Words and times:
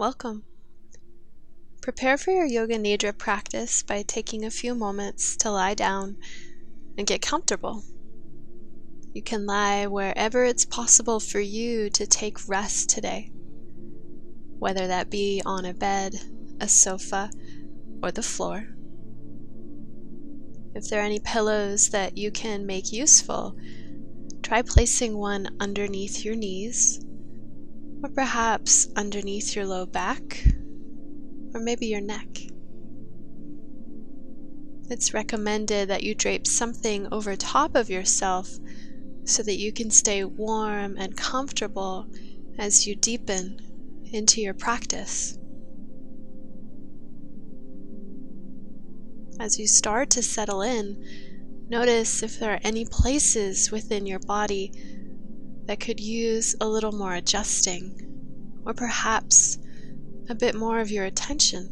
welcome. 0.00 0.42
Prepare 1.82 2.16
for 2.16 2.30
your 2.30 2.46
Yoga 2.46 2.78
Nidra 2.78 3.16
practice 3.18 3.82
by 3.82 4.00
taking 4.00 4.46
a 4.46 4.50
few 4.50 4.74
moments 4.74 5.36
to 5.36 5.50
lie 5.50 5.74
down 5.74 6.16
and 6.96 7.06
get 7.06 7.20
comfortable. 7.20 7.84
You 9.12 9.22
can 9.22 9.44
lie 9.44 9.86
wherever 9.88 10.42
it's 10.42 10.64
possible 10.64 11.20
for 11.20 11.38
you 11.38 11.90
to 11.90 12.06
take 12.06 12.48
rest 12.48 12.88
today, 12.88 13.30
whether 14.58 14.86
that 14.86 15.10
be 15.10 15.42
on 15.44 15.66
a 15.66 15.74
bed, 15.74 16.14
a 16.60 16.66
sofa, 16.66 17.30
or 18.02 18.10
the 18.10 18.22
floor. 18.22 18.68
If 20.74 20.88
there 20.88 21.02
are 21.02 21.04
any 21.04 21.20
pillows 21.20 21.90
that 21.90 22.16
you 22.16 22.30
can 22.30 22.64
make 22.64 22.90
useful, 22.90 23.54
try 24.42 24.62
placing 24.62 25.18
one 25.18 25.58
underneath 25.60 26.24
your 26.24 26.36
knees, 26.36 27.04
or 28.02 28.08
perhaps 28.10 28.88
underneath 28.96 29.54
your 29.54 29.66
low 29.66 29.86
back, 29.86 30.44
or 31.54 31.60
maybe 31.60 31.86
your 31.86 32.00
neck. 32.00 32.28
It's 34.88 35.14
recommended 35.14 35.88
that 35.88 36.02
you 36.02 36.14
drape 36.14 36.46
something 36.46 37.06
over 37.12 37.36
top 37.36 37.76
of 37.76 37.90
yourself 37.90 38.50
so 39.24 39.42
that 39.42 39.58
you 39.58 39.72
can 39.72 39.90
stay 39.90 40.24
warm 40.24 40.96
and 40.96 41.16
comfortable 41.16 42.06
as 42.58 42.86
you 42.86 42.96
deepen 42.96 43.60
into 44.12 44.40
your 44.40 44.54
practice. 44.54 45.38
As 49.38 49.58
you 49.58 49.66
start 49.66 50.10
to 50.10 50.22
settle 50.22 50.62
in, 50.62 51.02
notice 51.68 52.22
if 52.22 52.38
there 52.38 52.54
are 52.54 52.60
any 52.62 52.84
places 52.84 53.70
within 53.70 54.06
your 54.06 54.18
body 54.18 54.72
that 55.70 55.78
could 55.78 56.00
use 56.00 56.56
a 56.60 56.66
little 56.66 56.90
more 56.90 57.14
adjusting, 57.14 57.94
or 58.66 58.74
perhaps 58.74 59.56
a 60.28 60.34
bit 60.34 60.56
more 60.56 60.80
of 60.80 60.90
your 60.90 61.04
attention. 61.04 61.70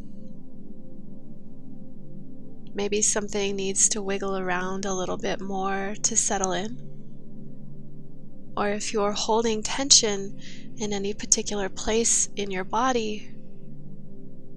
Maybe 2.72 3.02
something 3.02 3.56
needs 3.56 3.88
to 3.88 4.00
wiggle 4.00 4.38
around 4.38 4.84
a 4.84 4.94
little 4.94 5.16
bit 5.16 5.40
more 5.40 5.96
to 6.00 6.16
settle 6.16 6.52
in. 6.52 6.78
Or 8.56 8.68
if 8.68 8.92
you're 8.92 9.10
holding 9.10 9.64
tension 9.64 10.38
in 10.76 10.92
any 10.92 11.12
particular 11.12 11.68
place 11.68 12.28
in 12.36 12.52
your 12.52 12.62
body, 12.62 13.34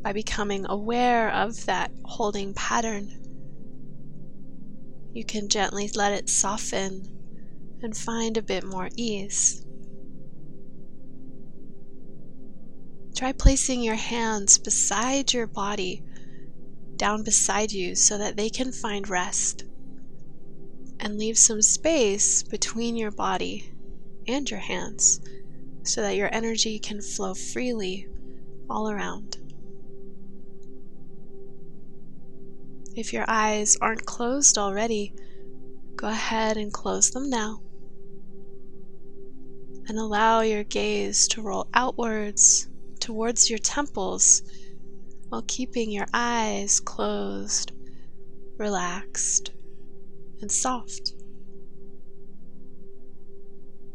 by 0.04 0.14
becoming 0.14 0.68
aware 0.70 1.32
of 1.34 1.66
that 1.66 1.92
holding 2.06 2.54
pattern, 2.54 3.10
you 5.14 5.26
can 5.26 5.50
gently 5.50 5.90
let 5.96 6.12
it 6.12 6.30
soften 6.30 7.21
and 7.82 7.96
find 7.96 8.38
a 8.38 8.42
bit 8.42 8.64
more 8.64 8.90
ease. 8.96 9.66
Try 13.16 13.32
placing 13.34 13.84
your 13.84 13.96
hands 13.96 14.58
beside 14.58 15.34
your 15.34 15.48
body, 15.48 16.04
down 16.96 17.24
beside 17.24 17.72
you, 17.72 17.96
so 17.96 18.18
that 18.18 18.38
they 18.38 18.50
can 18.50 18.72
find 18.72 19.10
rest. 19.10 19.66
And 21.00 21.18
leave 21.18 21.38
some 21.38 21.62
space 21.62 22.44
between 22.44 22.96
your 22.96 23.12
body 23.12 23.74
and 24.28 24.50
your 24.50 24.60
hands 24.60 25.20
so 25.84 26.02
that 26.02 26.16
your 26.16 26.34
energy 26.34 26.80
can 26.80 27.02
flow 27.02 27.34
freely 27.34 28.08
all 28.70 28.90
around. 28.90 29.38
If 32.96 33.14
your 33.14 33.26
eyes 33.28 33.78
aren't 33.82 34.06
closed 34.06 34.58
already, 34.58 35.14
go 35.96 36.08
ahead 36.08 36.58
and 36.58 36.72
close 36.72 37.10
them 37.10 37.30
now. 37.30 37.62
And 39.92 40.00
allow 40.00 40.40
your 40.40 40.64
gaze 40.64 41.28
to 41.28 41.42
roll 41.42 41.68
outwards 41.74 42.70
towards 43.02 43.50
your 43.50 43.60
temples 43.60 44.42
while 45.28 45.44
keeping 45.50 45.92
your 45.92 46.06
eyes 46.14 46.80
closed, 46.80 47.74
relaxed, 48.58 49.52
and 50.40 50.50
soft. 50.50 51.12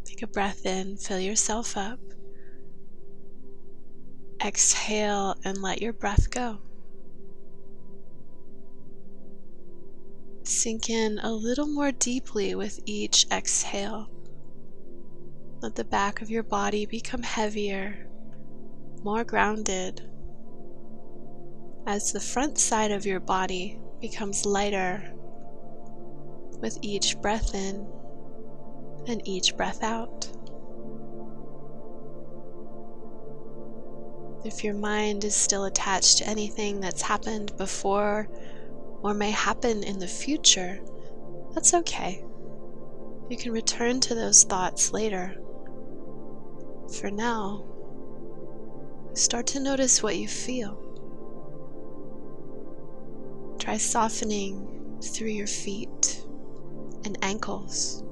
Take 0.04 0.20
a 0.20 0.26
breath 0.26 0.66
in, 0.66 0.98
fill 0.98 1.18
yourself 1.18 1.78
up. 1.78 1.98
Exhale 4.44 5.34
and 5.46 5.62
let 5.62 5.80
your 5.80 5.94
breath 5.94 6.28
go. 6.28 6.58
Sink 10.42 10.90
in 10.90 11.18
a 11.20 11.32
little 11.32 11.66
more 11.66 11.90
deeply 11.90 12.54
with 12.54 12.80
each 12.84 13.24
exhale. 13.32 14.10
Let 15.62 15.74
the 15.74 15.84
back 15.84 16.20
of 16.20 16.30
your 16.30 16.42
body 16.42 16.84
become 16.84 17.22
heavier, 17.22 18.06
more 19.02 19.24
grounded, 19.24 20.02
as 21.86 22.12
the 22.12 22.20
front 22.20 22.58
side 22.58 22.90
of 22.90 23.06
your 23.06 23.20
body 23.20 23.80
becomes 24.00 24.44
lighter 24.44 25.14
with 26.60 26.78
each 26.82 27.18
breath 27.22 27.54
in 27.54 27.86
and 29.08 29.26
each 29.26 29.56
breath 29.56 29.82
out. 29.82 30.30
If 34.44 34.62
your 34.62 34.74
mind 34.74 35.24
is 35.24 35.34
still 35.34 35.64
attached 35.64 36.18
to 36.18 36.28
anything 36.28 36.80
that's 36.80 37.02
happened 37.02 37.56
before 37.56 38.28
or 39.02 39.14
may 39.14 39.30
happen 39.30 39.82
in 39.82 39.98
the 39.98 40.06
future, 40.06 40.80
that's 41.54 41.72
okay. 41.72 42.22
You 43.30 43.38
can 43.38 43.52
return 43.52 44.00
to 44.00 44.14
those 44.14 44.44
thoughts 44.44 44.92
later. 44.92 45.34
For 46.92 47.10
now, 47.10 47.64
start 49.14 49.46
to 49.48 49.60
notice 49.60 50.02
what 50.02 50.16
you 50.16 50.28
feel. 50.28 50.82
Try 53.58 53.76
softening 53.76 55.00
through 55.02 55.30
your 55.30 55.48
feet 55.48 56.24
and 57.04 57.18
ankles. 57.22 58.04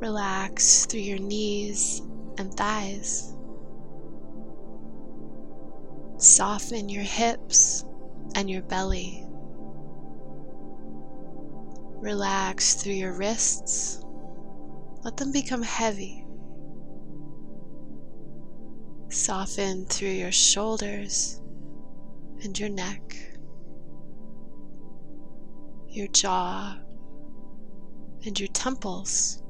Relax 0.00 0.86
through 0.86 1.00
your 1.00 1.18
knees 1.18 2.02
and 2.38 2.52
thighs. 2.54 3.34
Soften 6.16 6.88
your 6.88 7.04
hips 7.04 7.84
and 8.34 8.50
your 8.50 8.62
belly. 8.62 9.24
Relax 12.00 12.74
through 12.74 12.94
your 12.94 13.12
wrists. 13.12 14.02
Let 15.02 15.16
them 15.16 15.32
become 15.32 15.62
heavy. 15.62 16.26
Soften 19.08 19.86
through 19.86 20.10
your 20.10 20.32
shoulders 20.32 21.40
and 22.42 22.58
your 22.58 22.68
neck, 22.68 23.16
your 25.88 26.06
jaw, 26.08 26.78
and 28.24 28.38
your 28.38 28.48
temples. 28.48 29.42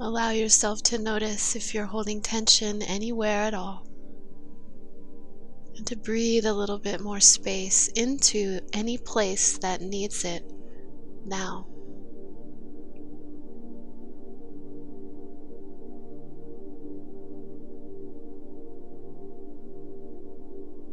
Allow 0.00 0.30
yourself 0.30 0.82
to 0.84 0.98
notice 0.98 1.54
if 1.54 1.74
you're 1.74 1.84
holding 1.86 2.22
tension 2.22 2.80
anywhere 2.82 3.42
at 3.42 3.54
all 3.54 3.86
and 5.76 5.86
to 5.86 5.96
breathe 5.96 6.46
a 6.46 6.52
little 6.52 6.78
bit 6.78 7.00
more 7.00 7.20
space 7.20 7.88
into 7.88 8.60
any 8.72 8.98
place 8.98 9.58
that 9.58 9.80
needs 9.80 10.24
it 10.24 10.42
now. 11.24 11.69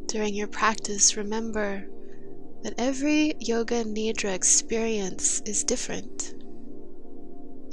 During 0.08 0.34
your 0.34 0.48
practice, 0.48 1.18
remember 1.18 1.86
that 2.64 2.76
every 2.78 3.34
Yoga 3.40 3.84
Nidra 3.84 4.34
experience 4.34 5.42
is 5.46 5.66
different, 5.66 6.34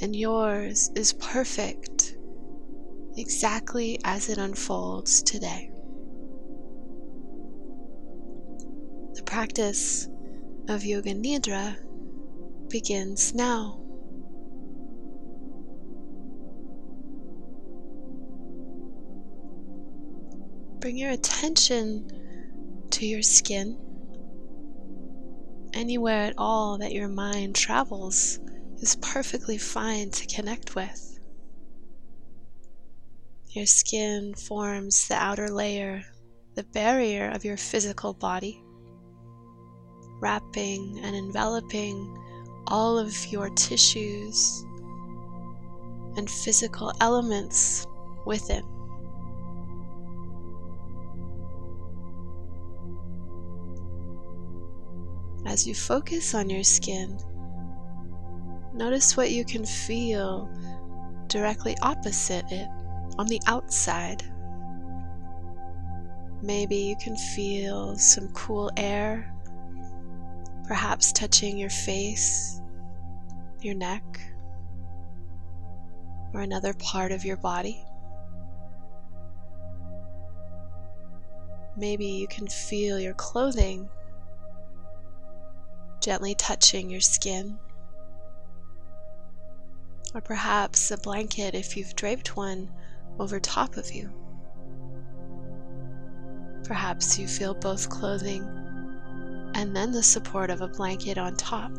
and 0.01 0.17
yours 0.17 0.91
is 0.97 1.13
perfect 1.13 2.17
exactly 3.17 4.01
as 4.05 4.29
it 4.29 4.39
unfolds 4.39 5.23
today. 5.23 5.71
The 9.15 9.23
practice 9.25 10.09
of 10.69 10.85
Yoga 10.85 11.15
Nidra 11.15 11.77
begins 12.69 13.33
now. 13.33 13.81
Bring 20.81 20.99
your 20.99 21.13
attention 21.13 22.11
to 22.95 23.07
your 23.07 23.23
skin. 23.23 23.79
Anywhere 25.73 26.27
at 26.27 26.35
all 26.39 26.79
that 26.79 26.93
your 26.93 27.09
mind 27.09 27.57
travels 27.57 28.39
is 28.79 28.97
perfectly 29.03 29.59
fine 29.59 30.11
to 30.11 30.27
connect 30.27 30.75
with. 30.77 31.19
Your 33.51 33.67
skin 33.67 34.35
forms 34.35 35.09
the 35.09 35.15
outer 35.15 35.49
layer, 35.49 36.05
the 36.55 36.63
barrier 36.63 37.31
of 37.31 37.45
your 37.45 37.57
physical 37.57 38.15
body 38.15 38.63
wrapping 40.21 41.01
and 41.03 41.15
enveloping 41.15 42.17
all 42.69 42.97
of 42.99 43.13
your 43.27 43.51
tissues 43.51 44.65
and 46.17 46.31
physical 46.31 46.93
elements 47.01 47.87
within. 48.25 48.74
As 55.55 55.69
you 55.69 55.75
focus 55.77 56.35
on 56.35 56.51
your 56.51 56.65
skin, 56.65 57.17
notice 58.75 59.17
what 59.17 59.31
you 59.31 59.45
can 59.45 59.65
feel 59.65 60.51
directly 61.29 61.77
opposite 61.81 62.45
it 62.51 62.67
on 63.19 63.29
the 63.29 63.41
outside. 63.47 64.25
Maybe 66.43 66.75
you 66.75 66.97
can 66.97 67.17
feel 67.17 67.97
some 67.97 68.33
cool 68.33 68.69
air, 68.77 69.33
perhaps 70.67 71.13
touching 71.13 71.57
your 71.57 71.71
face, 71.71 72.61
your 73.61 73.77
neck, 73.77 74.03
or 76.33 76.41
another 76.41 76.75
part 76.75 77.13
of 77.13 77.25
your 77.25 77.37
body. 77.37 77.81
Maybe 81.77 82.07
you 82.07 82.27
can 82.27 82.49
feel 82.49 82.99
your 82.99 83.15
clothing 83.15 83.89
gently 86.05 86.35
touching 86.35 86.91
your 86.91 87.01
skin. 87.01 87.59
Or 90.15 90.21
perhaps 90.21 90.91
a 90.91 90.99
blanket 90.99 91.55
if 91.55 91.79
you've 91.79 91.97
draped 91.97 92.37
one 92.37 92.71
over 93.19 93.41
top 93.41 93.79
of 93.79 93.91
you. 93.91 94.13
Perhaps 96.65 97.19
you 97.19 97.27
feel 97.27 97.55
both 97.55 97.89
clothing 97.89 98.43
and 99.55 99.75
then 99.75 99.93
the 99.93 100.03
support 100.03 100.51
of 100.51 100.61
a 100.61 100.69
blanket 100.69 101.17
on 101.17 101.37
top. 101.37 101.73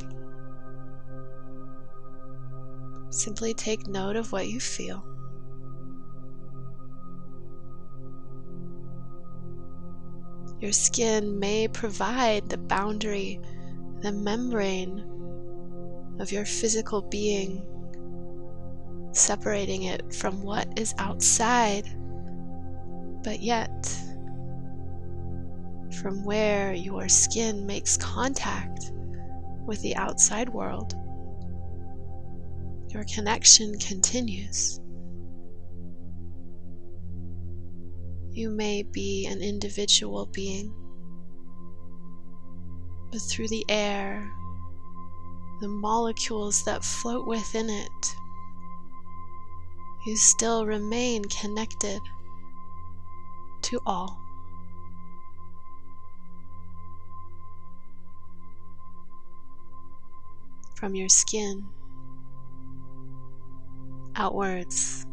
Simply 3.12 3.54
take 3.54 3.86
note 3.88 4.16
of 4.16 4.32
what 4.32 4.48
you 4.48 4.60
feel. 4.60 5.06
Your 10.60 10.72
skin 10.72 11.38
may 11.38 11.68
provide 11.68 12.50
the 12.50 12.58
boundary, 12.58 13.40
the 14.06 14.12
membrane 14.12 15.04
of 16.20 16.32
your 16.32 16.46
physical 16.46 17.02
being, 17.02 17.66
separating 19.14 19.84
it 19.84 20.14
from 20.14 20.44
what 20.44 20.68
is 20.78 20.94
outside, 21.00 21.88
but 23.24 23.40
yet 23.42 23.92
from 26.00 26.24
where 26.24 26.72
your 26.72 27.10
skin 27.10 27.66
makes 27.66 27.98
contact 27.98 28.92
with 29.66 29.82
the 29.82 29.96
outside 29.96 30.50
world, 30.50 30.94
your 32.90 33.06
connection 33.06 33.76
continues. 33.80 34.80
You 38.30 38.52
may 38.52 38.84
be 38.84 39.26
an 39.26 39.42
individual 39.42 40.28
being, 40.28 40.72
but 43.16 43.22
through 43.22 43.48
the 43.48 43.64
air, 43.70 44.30
the 45.62 45.70
molecules 45.70 46.64
that 46.64 46.84
float 46.84 47.26
within 47.26 47.70
it, 47.70 48.16
you 50.06 50.18
still 50.18 50.66
remain 50.66 51.24
connected 51.24 52.02
to 53.62 53.80
all. 53.86 54.20
From 60.76 60.94
your 60.94 61.08
skin 61.08 61.66
outwards, 64.18 65.06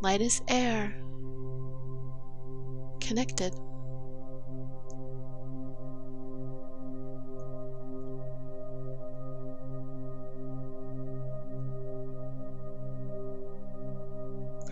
light 0.00 0.20
as 0.22 0.42
air 0.48 1.00
connected. 3.00 3.54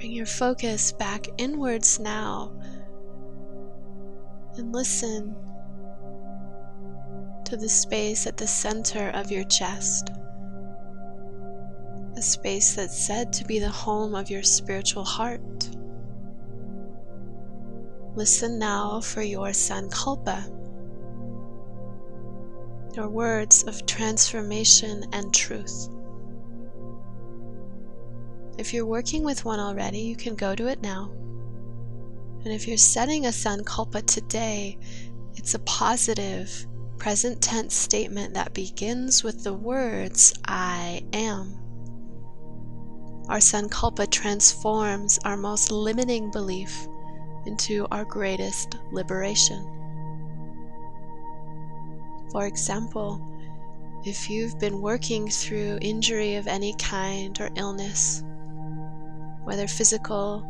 Bring 0.09 0.17
your 0.17 0.25
focus 0.25 0.91
back 0.91 1.27
inwards 1.37 2.01
now 2.01 2.51
and 4.57 4.73
listen 4.73 5.37
to 7.45 7.59
the 7.59 7.69
space 7.69 8.27
at 8.27 8.39
the 8.39 8.47
center 8.47 9.11
of 9.11 9.31
your 9.31 9.45
chest. 9.45 10.09
A 12.17 12.23
space 12.23 12.75
that's 12.75 12.99
said 12.99 13.35
to 13.35 13.45
be 13.45 13.59
the 13.59 13.69
home 13.69 14.15
of 14.15 14.31
your 14.31 14.43
spiritual 14.43 15.05
heart. 15.05 15.69
Listen 18.15 18.59
now 18.59 19.03
for 19.03 19.21
your 19.21 19.49
sankalpa, 19.49 20.43
your 22.97 23.11
words 23.11 23.63
of 23.65 23.85
transformation 23.85 25.05
and 25.13 25.35
truth. 25.35 25.91
If 28.59 28.75
you're 28.75 28.85
working 28.85 29.23
with 29.23 29.45
one 29.45 29.61
already, 29.61 30.01
you 30.01 30.17
can 30.17 30.35
go 30.35 30.57
to 30.57 30.67
it 30.67 30.83
now. 30.83 31.13
And 32.45 32.53
if 32.53 32.67
you're 32.67 32.77
setting 32.77 33.27
a 33.27 33.29
sankalpa 33.29 34.05
today, 34.05 34.77
it's 35.37 35.55
a 35.55 35.61
positive 35.61 36.67
present 36.99 37.41
tense 37.41 37.75
statement 37.75 38.35
that 38.35 38.55
begins 38.55 39.23
with 39.23 39.45
the 39.45 39.53
words 39.53 40.35
I 40.45 41.05
am. 41.13 41.55
Our 43.29 43.39
sankalpa 43.39 44.11
transforms 44.11 45.21
our 45.25 45.37
most 45.37 45.71
limiting 45.71 46.33
belief 46.33 46.89
into 47.47 47.87
our 47.93 48.05
greatest 48.05 48.77
liberation. 48.91 49.63
For 52.33 52.47
example, 52.47 53.25
if 54.05 54.29
you've 54.29 54.59
been 54.59 54.81
working 54.81 55.29
through 55.29 55.79
injury 55.81 56.35
of 56.35 56.49
any 56.49 56.75
kind 56.75 57.41
or 57.41 57.51
illness, 57.55 58.25
whether 59.49 59.67
physical, 59.67 60.47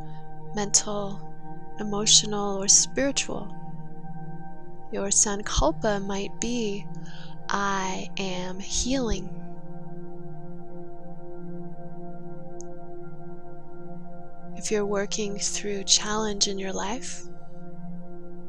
mental, 0.56 1.33
emotional, 1.79 2.61
or 2.61 2.67
spiritual, 2.67 3.55
your 4.91 5.06
sankalpa 5.06 6.05
might 6.05 6.41
be 6.41 6.85
I 7.49 8.11
am 8.19 8.59
healing. 8.59 9.31
If 14.56 14.72
you're 14.72 14.84
working 14.84 15.39
through 15.39 15.84
challenge 15.84 16.49
in 16.49 16.58
your 16.58 16.72
life, 16.72 17.22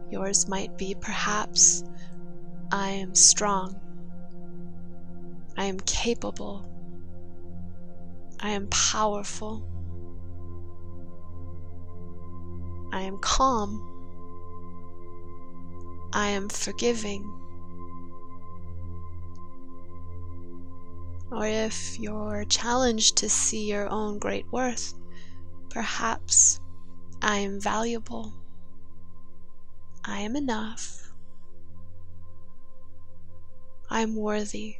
yours 0.10 0.48
might 0.48 0.76
be 0.80 0.96
perhaps 1.00 1.84
I 2.72 2.90
am 2.90 3.14
strong. 3.14 3.80
I 5.56 5.66
am 5.66 5.80
capable. 5.82 6.66
I 8.40 8.50
am 8.50 8.66
powerful. 8.70 9.64
I 12.92 13.02
am 13.02 13.18
calm. 13.20 13.86
I 16.12 16.30
am 16.30 16.50
forgiving. 16.50 17.24
Or 21.32 21.46
if 21.46 22.00
you're 22.00 22.46
challenged 22.46 23.18
to 23.18 23.30
see 23.30 23.70
your 23.70 23.88
own 23.90 24.18
great 24.18 24.52
worth, 24.52 24.96
perhaps 25.70 26.60
I 27.22 27.38
am 27.38 27.62
valuable. 27.62 28.34
I 30.04 30.22
am 30.22 30.36
enough. 30.36 31.12
I 33.92 34.02
am 34.02 34.16
worthy. 34.16 34.79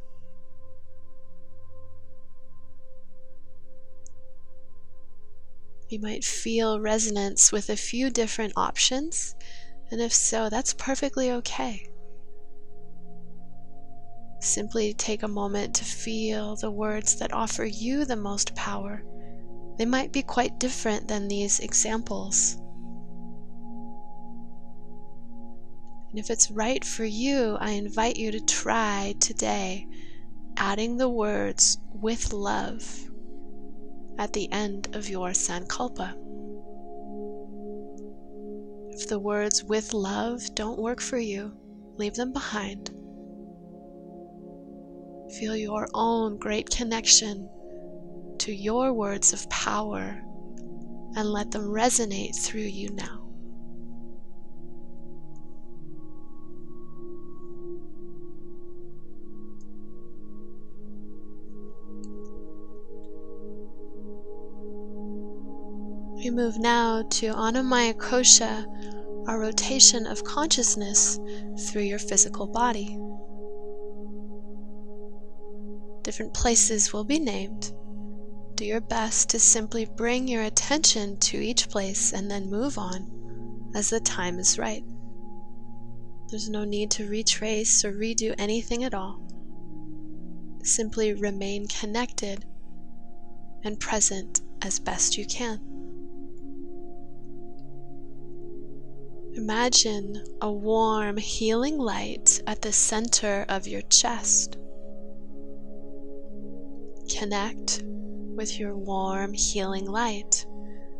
You 5.90 6.00
might 6.00 6.24
feel 6.24 6.80
resonance 6.80 7.52
with 7.52 7.68
a 7.68 7.76
few 7.76 8.10
different 8.10 8.52
options 8.56 9.34
and 9.90 10.00
if 10.00 10.12
so, 10.12 10.48
that's 10.48 10.72
perfectly 10.74 11.32
okay. 11.32 11.84
Simply 14.38 14.94
take 14.94 15.24
a 15.24 15.28
moment 15.28 15.74
to 15.76 15.84
feel 15.84 16.54
the 16.56 16.70
words 16.70 17.16
that 17.16 17.32
offer 17.32 17.64
you 17.64 18.04
the 18.04 18.16
most 18.16 18.54
power. 18.54 19.02
They 19.78 19.84
might 19.84 20.12
be 20.12 20.22
quite 20.22 20.60
different 20.60 21.08
than 21.08 21.26
these 21.26 21.58
examples. 21.58 22.54
And 26.10 26.18
if 26.18 26.30
it's 26.30 26.50
right 26.50 26.84
for 26.84 27.04
you, 27.04 27.56
I 27.60 27.70
invite 27.70 28.16
you 28.16 28.30
to 28.30 28.40
try 28.40 29.14
today 29.18 29.88
adding 30.56 30.96
the 30.98 31.08
words 31.08 31.78
with 31.92 32.32
love 32.32 33.09
at 34.18 34.32
the 34.32 34.50
end 34.52 34.94
of 34.94 35.08
your 35.08 35.30
Sankalpa. 35.30 36.14
If 38.90 39.08
the 39.08 39.18
words 39.18 39.64
with 39.64 39.94
love 39.94 40.42
don't 40.54 40.78
work 40.78 41.00
for 41.00 41.18
you, 41.18 41.56
leave 41.96 42.14
them 42.14 42.32
behind. 42.32 42.90
Feel 45.38 45.56
your 45.56 45.88
own 45.94 46.38
great 46.38 46.70
connection 46.70 47.48
to 48.38 48.52
your 48.52 48.92
words 48.92 49.32
of 49.32 49.48
power 49.48 50.22
and 51.14 51.30
let 51.30 51.50
them 51.50 51.64
resonate 51.64 52.36
through 52.36 52.60
you 52.62 52.90
now. 52.90 53.19
We 66.22 66.28
move 66.28 66.58
now 66.58 67.00
to 67.00 67.32
Annamaya 67.32 67.94
Kosha, 67.94 68.66
our 69.26 69.40
rotation 69.40 70.06
of 70.06 70.22
consciousness 70.22 71.18
through 71.58 71.84
your 71.84 71.98
physical 71.98 72.46
body. 72.46 72.98
Different 76.02 76.34
places 76.34 76.92
will 76.92 77.04
be 77.04 77.18
named. 77.18 77.72
Do 78.54 78.66
your 78.66 78.82
best 78.82 79.30
to 79.30 79.38
simply 79.38 79.86
bring 79.86 80.28
your 80.28 80.42
attention 80.42 81.18
to 81.20 81.38
each 81.38 81.70
place 81.70 82.12
and 82.12 82.30
then 82.30 82.50
move 82.50 82.76
on 82.76 83.72
as 83.74 83.88
the 83.88 84.00
time 84.00 84.38
is 84.38 84.58
right. 84.58 84.84
There's 86.28 86.50
no 86.50 86.64
need 86.64 86.90
to 86.92 87.08
retrace 87.08 87.82
or 87.82 87.94
redo 87.94 88.34
anything 88.36 88.84
at 88.84 88.92
all. 88.92 89.26
Simply 90.64 91.14
remain 91.14 91.66
connected 91.66 92.44
and 93.64 93.80
present 93.80 94.42
as 94.60 94.78
best 94.78 95.16
you 95.16 95.24
can. 95.24 95.69
Imagine 99.34 100.24
a 100.40 100.50
warm, 100.50 101.16
healing 101.16 101.78
light 101.78 102.40
at 102.48 102.62
the 102.62 102.72
center 102.72 103.46
of 103.48 103.68
your 103.68 103.82
chest. 103.82 104.56
Connect 107.08 107.82
with 107.84 108.58
your 108.58 108.76
warm, 108.76 109.32
healing 109.32 109.86
light 109.86 110.44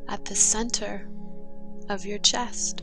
at 0.08 0.25
the 0.26 0.37
center 0.37 1.08
of 1.88 2.06
your 2.06 2.18
chest. 2.18 2.82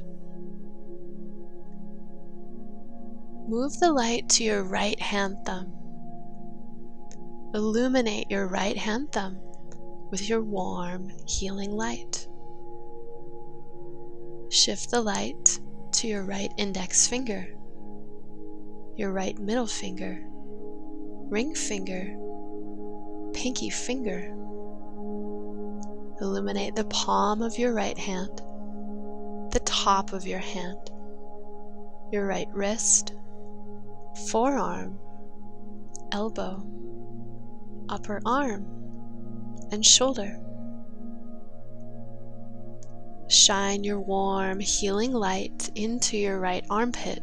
Move 3.48 3.80
the 3.80 3.94
light 3.94 4.28
to 4.28 4.44
your 4.44 4.64
right 4.64 5.00
hand 5.00 5.38
thumb. 5.46 5.72
Illuminate 7.54 8.30
your 8.30 8.48
right 8.48 8.78
hand 8.78 9.14
thumb 9.14 9.40
with 10.12 10.28
your 10.28 10.42
warm, 10.42 11.10
healing 11.26 11.72
light. 11.72 12.27
Shift 14.50 14.92
the 14.92 15.02
light 15.02 15.60
to 15.92 16.08
your 16.08 16.24
right 16.24 16.52
index 16.58 17.06
finger, 17.08 17.48
your 18.96 19.12
right 19.12 19.38
middle 19.38 19.68
finger, 19.68 20.24
ring 21.30 21.54
finger, 21.54 22.16
pinky 23.34 23.70
finger. 23.70 24.34
Illuminate 26.22 26.76
the 26.76 26.86
palm 26.86 27.42
of 27.42 27.58
your 27.60 27.74
right 27.74 27.98
hand, 27.98 28.42
the 29.52 29.62
top 29.66 30.14
of 30.14 30.26
your 30.26 30.40
hand, 30.40 30.90
your 32.12 32.26
right 32.26 32.48
wrist, 32.54 33.14
forearm, 34.30 34.98
elbow, 36.12 36.66
upper 37.90 38.22
arm, 38.26 38.66
and 39.72 39.86
shoulder. 39.86 40.40
Shine 43.38 43.84
your 43.84 44.00
warm, 44.00 44.60
healing 44.60 45.14
light 45.14 45.70
into 45.76 46.18
your 46.18 46.40
right 46.40 46.66
armpit. 46.72 47.22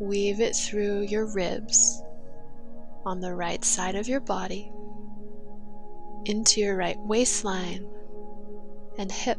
Weave 0.00 0.40
it 0.40 0.56
through 0.56 1.02
your 1.02 1.32
ribs 1.32 2.02
on 3.06 3.20
the 3.20 3.32
right 3.32 3.64
side 3.64 3.94
of 3.94 4.08
your 4.08 4.18
body 4.18 4.72
into 6.24 6.60
your 6.60 6.76
right 6.76 6.98
waistline 6.98 7.86
and 8.98 9.12
hip. 9.12 9.38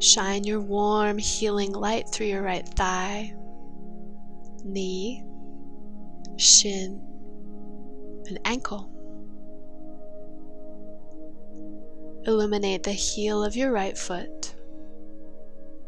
Shine 0.00 0.44
your 0.44 0.60
warm, 0.60 1.16
healing 1.16 1.72
light 1.72 2.10
through 2.10 2.26
your 2.26 2.42
right 2.42 2.68
thigh, 2.68 3.34
knee, 4.62 5.24
shin, 6.36 7.00
and 8.26 8.38
ankle. 8.44 8.93
Illuminate 12.26 12.84
the 12.84 12.92
heel 12.92 13.44
of 13.44 13.54
your 13.54 13.70
right 13.70 13.98
foot, 13.98 14.54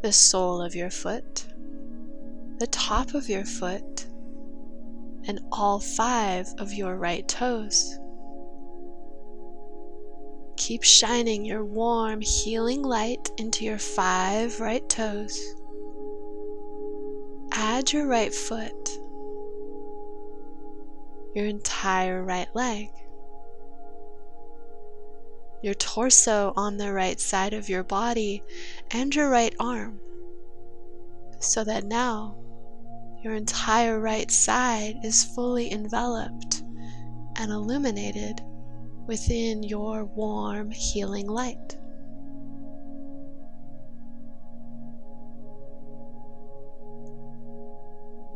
the 0.03 0.11
sole 0.11 0.61
of 0.61 0.75
your 0.75 0.91
foot, 0.91 1.45
the 2.59 2.67
top 2.67 3.15
of 3.15 3.27
your 3.27 3.43
foot, 3.43 4.05
and 5.27 5.39
all 5.51 5.79
five 5.79 6.47
of 6.59 6.73
your 6.73 6.95
right 6.95 7.27
toes. 7.27 7.97
Keep 10.57 10.83
shining 10.83 11.43
your 11.43 11.65
warm, 11.65 12.21
healing 12.21 12.83
light 12.83 13.31
into 13.37 13.65
your 13.65 13.79
five 13.79 14.59
right 14.59 14.87
toes. 14.89 15.39
Add 17.51 17.91
your 17.91 18.05
right 18.05 18.33
foot, 18.33 18.89
your 21.33 21.47
entire 21.47 22.23
right 22.23 22.53
leg 22.55 22.89
your 25.61 25.73
torso 25.73 26.53
on 26.55 26.77
the 26.77 26.91
right 26.93 27.19
side 27.19 27.53
of 27.53 27.69
your 27.69 27.83
body, 27.83 28.43
and 28.91 29.13
your 29.13 29.29
right 29.29 29.55
arm. 29.59 29.99
So 31.39 31.63
that 31.63 31.83
now 31.83 32.35
your 33.23 33.33
entire 33.33 33.99
right 33.99 34.29
side 34.29 34.97
is 35.03 35.23
fully 35.23 35.71
enveloped 35.71 36.63
and 37.35 37.51
illuminated 37.51 38.41
within 39.07 39.63
your 39.63 40.05
warm, 40.05 40.71
healing 40.71 41.27
light. 41.27 41.77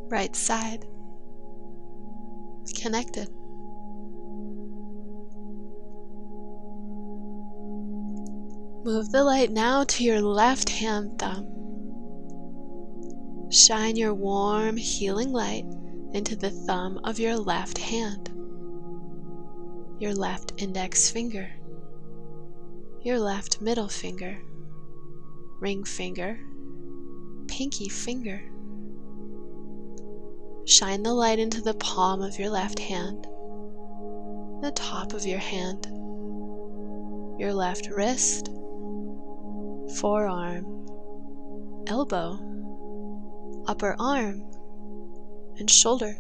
Right 0.10 0.36
side 0.36 0.86
connected. 2.74 3.30
Move 8.84 9.12
the 9.12 9.24
light 9.24 9.52
now 9.52 9.84
to 9.84 10.04
your 10.04 10.20
left 10.20 10.68
hand 10.68 11.20
thumb. 11.20 11.46
Shine 13.52 13.96
your 13.96 14.16
warm, 14.16 14.76
healing 14.76 15.32
light 15.32 15.66
into 16.14 16.36
the 16.36 16.50
thumb 16.50 17.00
of 17.04 17.20
your 17.20 17.38
left 17.38 17.78
hand, 17.78 18.32
your 20.00 20.16
left 20.16 20.54
index 20.58 21.12
finger, 21.12 21.48
your 23.04 23.20
left 23.20 23.62
middle 23.62 23.88
finger, 23.88 24.42
ring 25.60 25.84
finger, 25.84 26.40
pinky 27.48 27.88
finger. 27.88 28.42
Shine 30.66 31.04
the 31.04 31.14
light 31.14 31.38
into 31.38 31.62
the 31.62 31.76
palm 31.76 32.24
of 32.24 32.40
your 32.40 32.50
left 32.50 32.80
hand, 32.80 33.28
the 34.64 34.72
top 34.74 35.14
of 35.14 35.24
your 35.24 35.38
hand, 35.38 35.86
your 37.40 37.54
left 37.54 37.88
wrist, 37.92 38.50
forearm, 39.98 40.66
elbow, 41.88 42.40
upper 43.68 43.96
arm, 44.00 44.44
and 45.58 45.70
shoulder. 45.70 46.18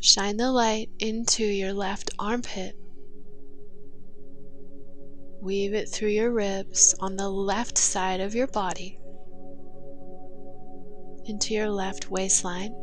Shine 0.00 0.36
the 0.36 0.50
light 0.50 0.88
into 0.98 1.44
your 1.44 1.72
left 1.72 2.10
armpit. 2.18 2.76
Weave 5.42 5.74
it 5.74 5.88
through 5.88 6.08
your 6.08 6.30
ribs 6.30 6.94
on 7.00 7.16
the 7.16 7.28
left 7.28 7.78
side 7.78 8.20
of 8.20 8.34
your 8.34 8.46
body 8.46 9.00
into 11.26 11.54
your 11.54 11.70
left 11.70 12.10
waistline 12.10 12.74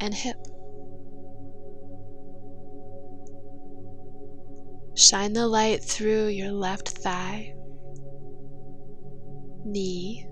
and 0.00 0.14
hip. 0.14 0.36
Shine 4.98 5.34
the 5.34 5.46
light 5.46 5.84
through 5.84 6.28
your 6.28 6.52
left 6.52 6.88
thigh, 6.88 7.54
knee, 9.66 10.26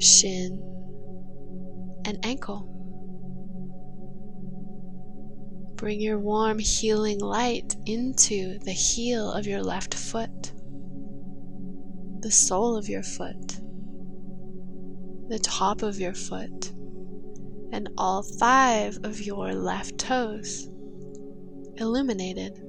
shin, 0.00 0.60
and 2.04 2.18
ankle. 2.24 2.74
Bring 5.76 6.00
your 6.00 6.18
warm, 6.18 6.58
healing 6.58 7.20
light 7.20 7.76
into 7.86 8.58
the 8.64 8.72
heel 8.72 9.30
of 9.30 9.46
your 9.46 9.62
left 9.62 9.94
foot, 9.94 10.52
the 12.18 12.32
sole 12.32 12.76
of 12.76 12.88
your 12.88 13.04
foot, 13.04 13.60
the 15.28 15.38
top 15.40 15.82
of 15.82 16.00
your 16.00 16.14
foot, 16.14 16.72
and 17.70 17.90
all 17.96 18.24
five 18.24 18.98
of 19.04 19.20
your 19.20 19.54
left 19.54 19.98
toes 19.98 20.68
illuminated. 21.76 22.60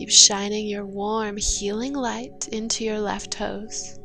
Keep 0.00 0.08
shining 0.08 0.66
your 0.66 0.86
warm, 0.86 1.36
healing 1.36 1.92
light 1.92 2.48
into 2.48 2.84
your 2.84 2.98
left 2.98 3.32
toes, 3.32 3.98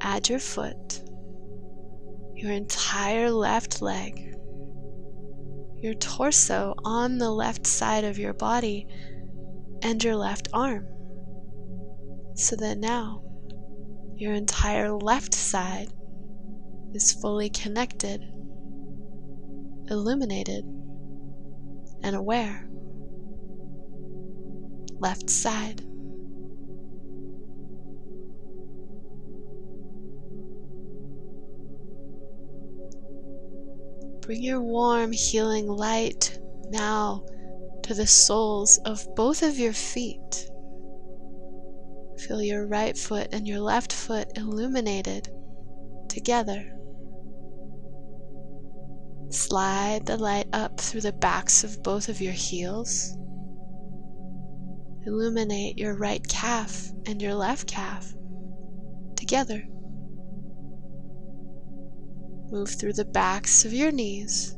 add 0.00 0.28
your 0.28 0.38
foot, 0.38 1.02
your 2.36 2.52
entire 2.52 3.32
left 3.32 3.82
leg, 3.82 4.36
your 5.82 5.94
torso 5.94 6.72
on 6.84 7.18
the 7.18 7.32
left 7.32 7.66
side 7.66 8.04
of 8.04 8.16
your 8.16 8.32
body, 8.32 8.86
and 9.82 10.04
your 10.04 10.14
left 10.14 10.46
arm. 10.52 10.86
So 12.36 12.54
that 12.54 12.78
now 12.78 13.24
your 14.14 14.34
entire 14.34 14.92
left 14.92 15.34
side 15.34 15.88
is 16.92 17.12
fully 17.12 17.50
connected, 17.50 18.22
illuminated, 19.90 20.64
and 22.04 22.14
aware. 22.14 22.68
Left 25.04 25.28
side. 25.28 25.82
Bring 34.22 34.42
your 34.42 34.62
warm, 34.62 35.12
healing 35.12 35.68
light 35.68 36.38
now 36.70 37.22
to 37.82 37.92
the 37.92 38.06
soles 38.06 38.80
of 38.86 39.06
both 39.14 39.42
of 39.42 39.58
your 39.58 39.74
feet. 39.74 40.48
Feel 42.16 42.40
your 42.40 42.66
right 42.66 42.96
foot 42.96 43.28
and 43.30 43.46
your 43.46 43.60
left 43.60 43.92
foot 43.92 44.28
illuminated 44.38 45.28
together. 46.08 46.64
Slide 49.28 50.06
the 50.06 50.16
light 50.16 50.46
up 50.54 50.80
through 50.80 51.02
the 51.02 51.12
backs 51.12 51.62
of 51.62 51.82
both 51.82 52.08
of 52.08 52.22
your 52.22 52.32
heels. 52.32 53.18
Illuminate 55.06 55.78
your 55.78 55.96
right 55.96 56.26
calf 56.28 56.90
and 57.06 57.20
your 57.20 57.34
left 57.34 57.68
calf 57.68 58.14
together. 59.16 59.62
Move 62.50 62.70
through 62.70 62.92
the 62.94 63.04
backs 63.04 63.64
of 63.64 63.72
your 63.72 63.90
knees, 63.90 64.56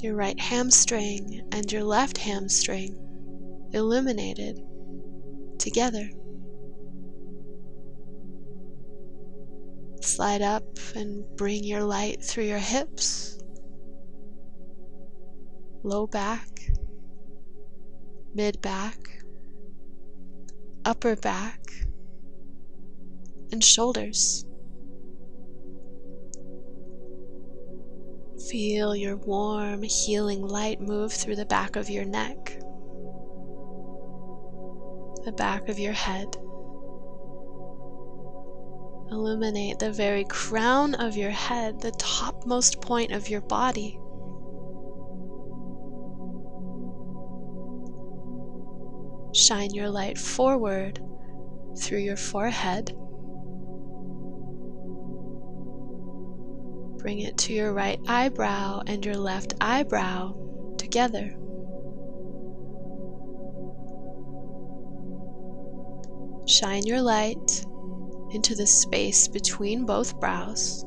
your 0.00 0.14
right 0.14 0.38
hamstring 0.38 1.48
and 1.52 1.70
your 1.72 1.82
left 1.82 2.18
hamstring 2.18 2.98
illuminated 3.72 4.60
together. 5.58 6.08
Slide 10.00 10.42
up 10.42 10.64
and 10.94 11.24
bring 11.36 11.64
your 11.64 11.82
light 11.82 12.22
through 12.22 12.44
your 12.44 12.58
hips, 12.58 13.38
low 15.82 16.06
back, 16.06 16.53
mid 18.34 18.60
back, 18.60 18.98
upper 20.84 21.14
back, 21.14 21.60
and 23.52 23.62
shoulders. 23.62 24.44
Feel 28.50 28.96
your 28.96 29.16
warm, 29.16 29.82
healing 29.82 30.42
light 30.46 30.80
move 30.80 31.12
through 31.12 31.36
the 31.36 31.46
back 31.46 31.76
of 31.76 31.88
your 31.88 32.04
neck, 32.04 32.58
the 35.24 35.32
back 35.36 35.68
of 35.68 35.78
your 35.78 35.92
head. 35.92 36.26
Illuminate 39.10 39.78
the 39.78 39.92
very 39.92 40.24
crown 40.24 40.94
of 40.96 41.16
your 41.16 41.30
head, 41.30 41.80
the 41.80 41.92
topmost 41.92 42.80
point 42.80 43.12
of 43.12 43.28
your 43.28 43.42
body. 43.42 43.98
Shine 49.34 49.74
your 49.74 49.90
light 49.90 50.16
forward 50.16 51.00
through 51.76 51.98
your 51.98 52.16
forehead 52.16 52.94
Bring 57.04 57.18
it 57.20 57.36
to 57.36 57.52
your 57.52 57.74
right 57.74 58.00
eyebrow 58.08 58.80
and 58.86 59.04
your 59.04 59.18
left 59.18 59.52
eyebrow 59.60 60.32
together. 60.78 61.36
Shine 66.48 66.86
your 66.86 67.02
light 67.02 67.62
into 68.30 68.54
the 68.54 68.66
space 68.66 69.28
between 69.28 69.84
both 69.84 70.18
brows, 70.18 70.82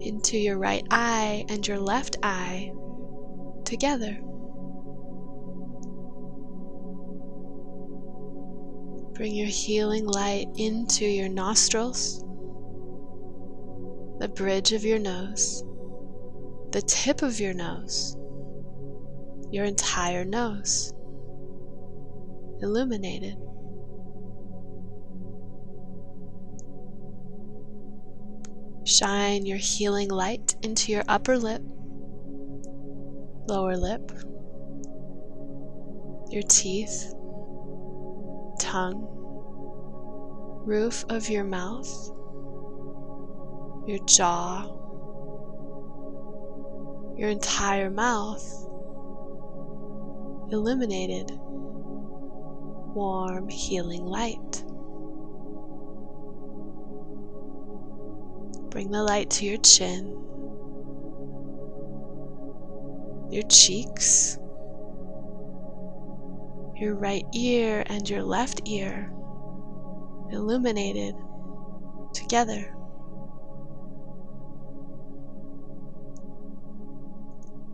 into 0.00 0.38
your 0.38 0.56
right 0.56 0.86
eye 0.90 1.44
and 1.50 1.68
your 1.68 1.80
left 1.80 2.16
eye 2.22 2.72
together. 3.66 4.18
Bring 9.22 9.36
your 9.36 9.46
healing 9.46 10.04
light 10.04 10.48
into 10.56 11.04
your 11.04 11.28
nostrils, 11.28 12.24
the 14.18 14.26
bridge 14.26 14.72
of 14.72 14.84
your 14.84 14.98
nose, 14.98 15.62
the 16.72 16.82
tip 16.82 17.22
of 17.22 17.38
your 17.38 17.54
nose, 17.54 18.16
your 19.52 19.64
entire 19.64 20.24
nose, 20.24 20.92
illuminated. 22.62 23.36
Shine 28.84 29.46
your 29.46 29.58
healing 29.58 30.10
light 30.10 30.56
into 30.62 30.90
your 30.90 31.04
upper 31.06 31.38
lip, 31.38 31.62
lower 33.46 33.76
lip, 33.76 34.10
your 36.28 36.42
teeth, 36.48 37.14
tongue, 38.72 39.06
roof 40.64 41.04
of 41.10 41.28
your 41.28 41.44
mouth, 41.44 41.90
your 43.86 43.98
jaw, 44.06 44.64
your 47.18 47.28
entire 47.28 47.90
mouth 47.90 48.42
illuminated, 50.50 51.32
warm, 52.94 53.46
healing 53.50 54.06
light. 54.06 54.64
Bring 58.70 58.90
the 58.90 59.02
light 59.02 59.28
to 59.32 59.44
your 59.44 59.58
chin, 59.58 60.06
your 63.30 63.42
cheeks, 63.50 64.38
your 66.82 66.96
right 66.96 67.24
ear 67.32 67.84
and 67.86 68.10
your 68.10 68.24
left 68.24 68.60
ear 68.66 69.12
illuminated 70.32 71.14
together. 72.12 72.74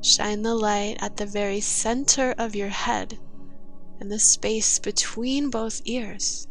Shine 0.02 0.42
the 0.42 0.54
light 0.54 0.98
at 1.00 1.16
the 1.16 1.24
very 1.24 1.60
center 1.60 2.34
of 2.36 2.54
your 2.54 2.68
head 2.68 3.18
and 3.98 4.12
the 4.12 4.18
space 4.18 4.78
between 4.78 5.48
both 5.48 5.80
ears. 5.86 6.46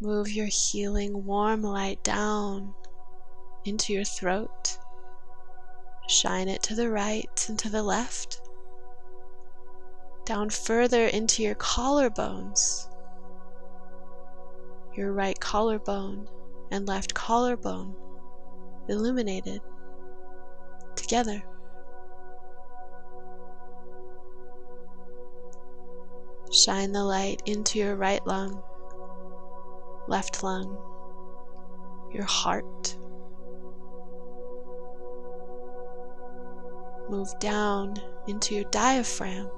Move 0.00 0.30
your 0.30 0.46
healing 0.46 1.26
warm 1.26 1.62
light 1.62 2.02
down 2.02 2.72
into 3.66 3.92
your 3.92 4.04
throat 4.04 4.78
Shine 6.12 6.46
it 6.46 6.62
to 6.64 6.74
the 6.74 6.90
right 6.90 7.46
and 7.48 7.58
to 7.60 7.70
the 7.70 7.82
left. 7.82 8.42
Down 10.26 10.50
further 10.50 11.06
into 11.06 11.42
your 11.42 11.54
collarbones. 11.54 12.86
Your 14.94 15.10
right 15.14 15.40
collarbone 15.40 16.28
and 16.70 16.86
left 16.86 17.14
collarbone 17.14 17.96
illuminated 18.90 19.62
together. 20.96 21.42
Shine 26.52 26.92
the 26.92 27.04
light 27.04 27.40
into 27.46 27.78
your 27.78 27.96
right 27.96 28.24
lung, 28.26 28.62
left 30.08 30.42
lung, 30.42 30.76
your 32.12 32.24
heart, 32.24 32.98
move 37.12 37.38
down 37.38 37.94
into 38.26 38.54
your 38.54 38.64
diaphragm. 38.70 39.50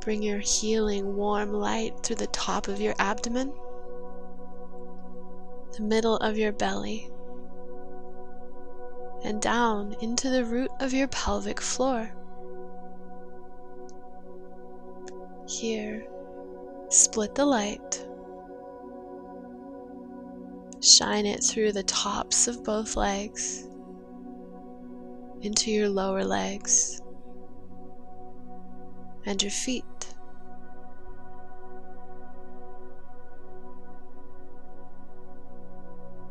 Bring 0.00 0.22
your 0.22 0.38
healing 0.38 1.16
warm 1.16 1.52
light 1.52 1.92
through 2.02 2.16
the 2.16 2.26
top 2.28 2.66
of 2.66 2.80
your 2.80 2.94
abdomen, 2.98 3.52
the 5.76 5.82
middle 5.82 6.16
of 6.16 6.38
your 6.38 6.52
belly, 6.52 7.10
and 9.22 9.40
down 9.42 9.94
into 10.00 10.30
the 10.30 10.46
root 10.46 10.70
of 10.80 10.94
your 10.94 11.08
pelvic 11.08 11.60
floor. 11.60 12.10
Here, 15.46 16.06
split 16.88 17.34
the 17.34 17.44
light. 17.44 18.06
Shine 20.80 21.26
it 21.26 21.44
through 21.44 21.72
the 21.72 21.82
tops 21.82 22.48
of 22.48 22.64
both 22.64 22.96
legs 22.96 23.66
into 25.44 25.70
your 25.70 25.90
lower 25.90 26.24
legs, 26.24 27.02
and 29.26 29.42
your 29.42 29.50
feet. 29.50 29.84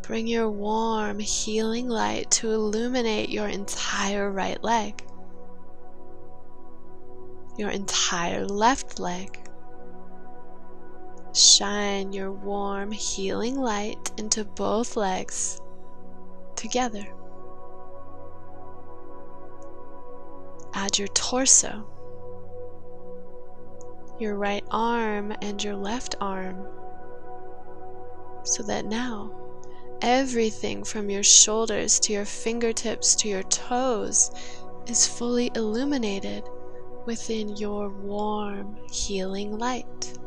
Bring 0.02 0.28
your 0.28 0.50
warm, 0.50 1.20
healing 1.20 1.88
light 1.88 2.30
to 2.32 2.52
illuminate 2.52 3.30
your 3.30 3.48
entire 3.48 4.32
right 4.32 4.62
leg, 4.64 5.02
your 7.58 7.70
entire 7.70 8.46
left 8.46 9.00
leg. 9.00 9.40
Shine 11.34 12.14
your 12.14 12.32
warm, 12.32 12.92
healing 12.92 13.56
light 13.56 14.12
into 14.18 14.44
both 14.44 14.98
legs 14.98 15.62
together. 16.56 17.06
Add 20.74 20.98
your 20.98 21.08
torso, 21.10 21.88
your 24.20 24.36
right 24.36 24.64
arm, 24.72 25.34
and 25.42 25.64
your 25.64 25.76
left 25.76 26.16
arm 26.20 26.68
so 28.44 28.64
that 28.64 28.86
now 28.86 29.44
Everything 30.04 30.84
from 30.84 31.10
your 31.10 31.24
shoulders 31.24 31.98
to 32.02 32.12
your 32.12 32.26
fingertips 32.26 33.16
to 33.16 33.30
your 33.30 33.44
toes 33.44 34.32
is 34.86 35.08
fully 35.08 35.50
illuminated 35.56 36.44
within 37.06 37.56
your 37.56 37.90
warm, 37.90 38.76
healing 38.92 39.58
light. 39.58 40.18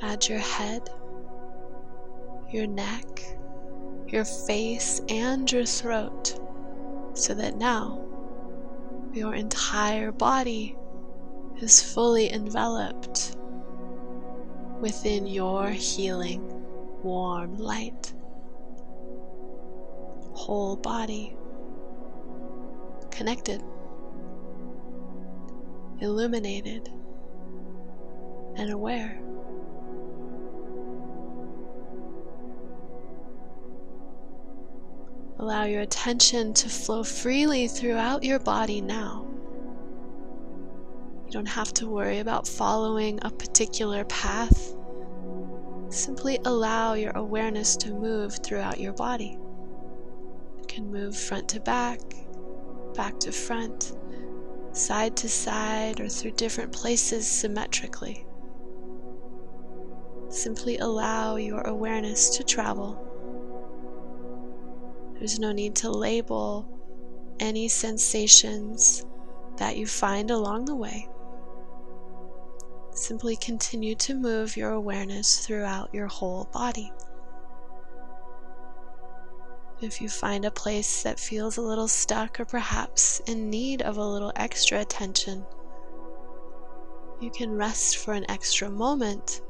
Add 0.00 0.26
your 0.26 0.38
head, 0.38 0.88
your 2.50 2.66
neck, 2.66 3.36
your 4.12 4.24
face, 4.24 5.00
and 5.08 5.50
your 5.50 5.64
throat 5.64 6.38
so 7.14 7.34
that 7.34 7.56
now 7.56 8.04
your 9.12 9.34
entire 9.34 10.12
body 10.12 10.76
is 11.60 11.82
fully 11.82 12.32
enveloped 12.32 13.36
within 14.80 15.26
your 15.26 15.68
healing 15.68 16.42
warm 17.02 17.56
light. 17.58 18.12
Whole 20.32 20.76
body 20.76 21.36
connected, 23.10 23.62
illuminated, 26.00 26.88
and 28.56 28.70
aware. 28.70 29.20
Allow 35.40 35.64
your 35.64 35.80
attention 35.80 36.52
to 36.52 36.68
flow 36.68 37.02
freely 37.02 37.66
throughout 37.66 38.22
your 38.22 38.38
body 38.38 38.82
now. 38.82 39.26
You 41.24 41.30
don't 41.30 41.48
have 41.48 41.72
to 41.74 41.88
worry 41.88 42.18
about 42.18 42.46
following 42.46 43.18
a 43.22 43.30
particular 43.30 44.04
path. 44.04 44.74
Simply 45.88 46.38
allow 46.44 46.92
your 46.92 47.12
awareness 47.12 47.74
to 47.78 47.94
move 47.94 48.38
throughout 48.42 48.78
your 48.78 48.92
body. 48.92 49.38
You 50.58 50.64
can 50.68 50.92
move 50.92 51.16
front 51.16 51.48
to 51.48 51.60
back, 51.60 52.00
back 52.94 53.18
to 53.20 53.32
front, 53.32 53.94
side 54.72 55.16
to 55.16 55.28
side, 55.30 56.00
or 56.00 56.08
through 56.10 56.32
different 56.32 56.72
places 56.72 57.26
symmetrically. 57.26 58.26
Simply 60.28 60.76
allow 60.76 61.36
your 61.36 61.62
awareness 61.62 62.28
to 62.36 62.44
travel. 62.44 63.09
There's 65.20 65.38
no 65.38 65.52
need 65.52 65.76
to 65.76 65.90
label 65.90 66.66
any 67.38 67.68
sensations 67.68 69.04
that 69.58 69.76
you 69.76 69.86
find 69.86 70.30
along 70.30 70.64
the 70.64 70.74
way. 70.74 71.10
Simply 72.92 73.36
continue 73.36 73.94
to 73.96 74.14
move 74.14 74.56
your 74.56 74.70
awareness 74.70 75.44
throughout 75.44 75.92
your 75.92 76.06
whole 76.06 76.48
body. 76.54 76.90
If 79.82 80.00
you 80.00 80.08
find 80.08 80.46
a 80.46 80.50
place 80.50 81.02
that 81.02 81.20
feels 81.20 81.58
a 81.58 81.62
little 81.62 81.88
stuck 81.88 82.40
or 82.40 82.46
perhaps 82.46 83.20
in 83.26 83.50
need 83.50 83.82
of 83.82 83.98
a 83.98 84.04
little 84.04 84.32
extra 84.36 84.80
attention, 84.80 85.44
you 87.20 87.30
can 87.30 87.54
rest 87.54 87.98
for 87.98 88.14
an 88.14 88.24
extra 88.30 88.70
moment 88.70 89.42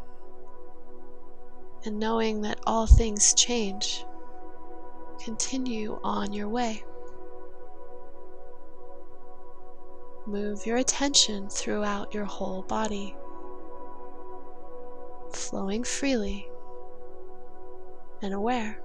and 1.85 2.00
knowing 2.00 2.42
that 2.42 2.59
all 2.66 2.88
things 2.88 3.35
change, 3.35 4.04
continue 5.24 6.00
on 6.02 6.33
your 6.33 6.48
way. 6.48 6.83
Move 10.26 10.66
your 10.66 10.76
attention 10.76 11.48
throughout 11.48 12.14
your 12.14 12.24
whole 12.24 12.62
body 12.62 13.16
flowing 15.33 15.85
freely 15.85 16.48
and 18.22 18.35
aware. 18.35 18.83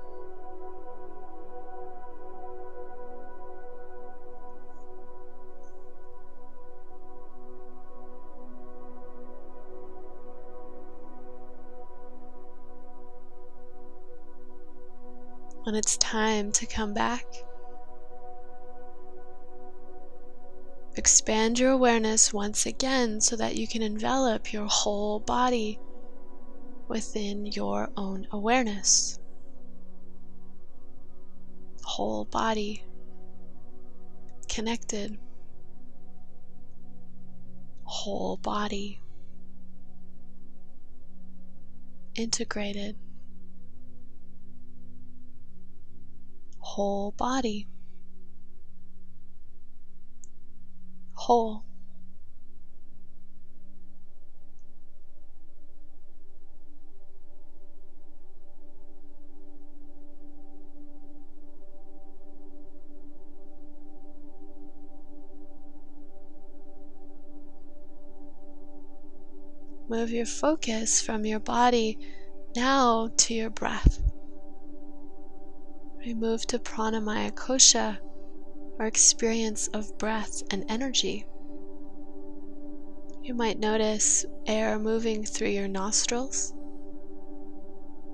When 15.65 15.73
it's 15.73 15.97
time 15.97 16.51
to 16.51 16.67
come 16.67 16.93
back, 16.93 17.25
expand 20.95 21.58
your 21.58 21.71
awareness 21.71 22.32
once 22.32 22.67
again 22.67 23.19
so 23.19 23.36
that 23.36 23.56
you 23.56 23.67
can 23.67 23.82
envelop 23.82 24.54
your 24.54 24.67
whole 24.67 25.19
body 25.19 25.80
within 26.88 27.47
your 27.47 27.89
own 27.97 28.28
awareness. 28.32 29.17
Whole 31.82 32.25
body 32.25 32.84
connected, 34.47 35.17
whole 37.86 38.38
body 38.38 39.01
integrated, 42.13 42.97
whole 46.65 47.12
body 47.12 47.67
whole. 51.15 51.63
Move 69.88 70.10
your 70.10 70.25
focus 70.25 71.01
from 71.01 71.25
your 71.25 71.39
body 71.39 71.97
now 72.56 73.10
to 73.17 73.34
your 73.34 73.49
breath. 73.49 74.05
Remove 76.06 76.46
to 76.46 76.60
pranamaya 76.60 77.32
kosha, 77.32 77.98
our 78.78 78.86
experience 78.86 79.68
of 79.70 79.98
breath 79.98 80.44
and 80.52 80.63
energy. 80.70 81.26
You 83.24 83.34
might 83.34 83.58
notice 83.58 84.24
air 84.46 84.78
moving 84.78 85.26
through 85.26 85.48
your 85.48 85.68
nostrils, 85.68 86.54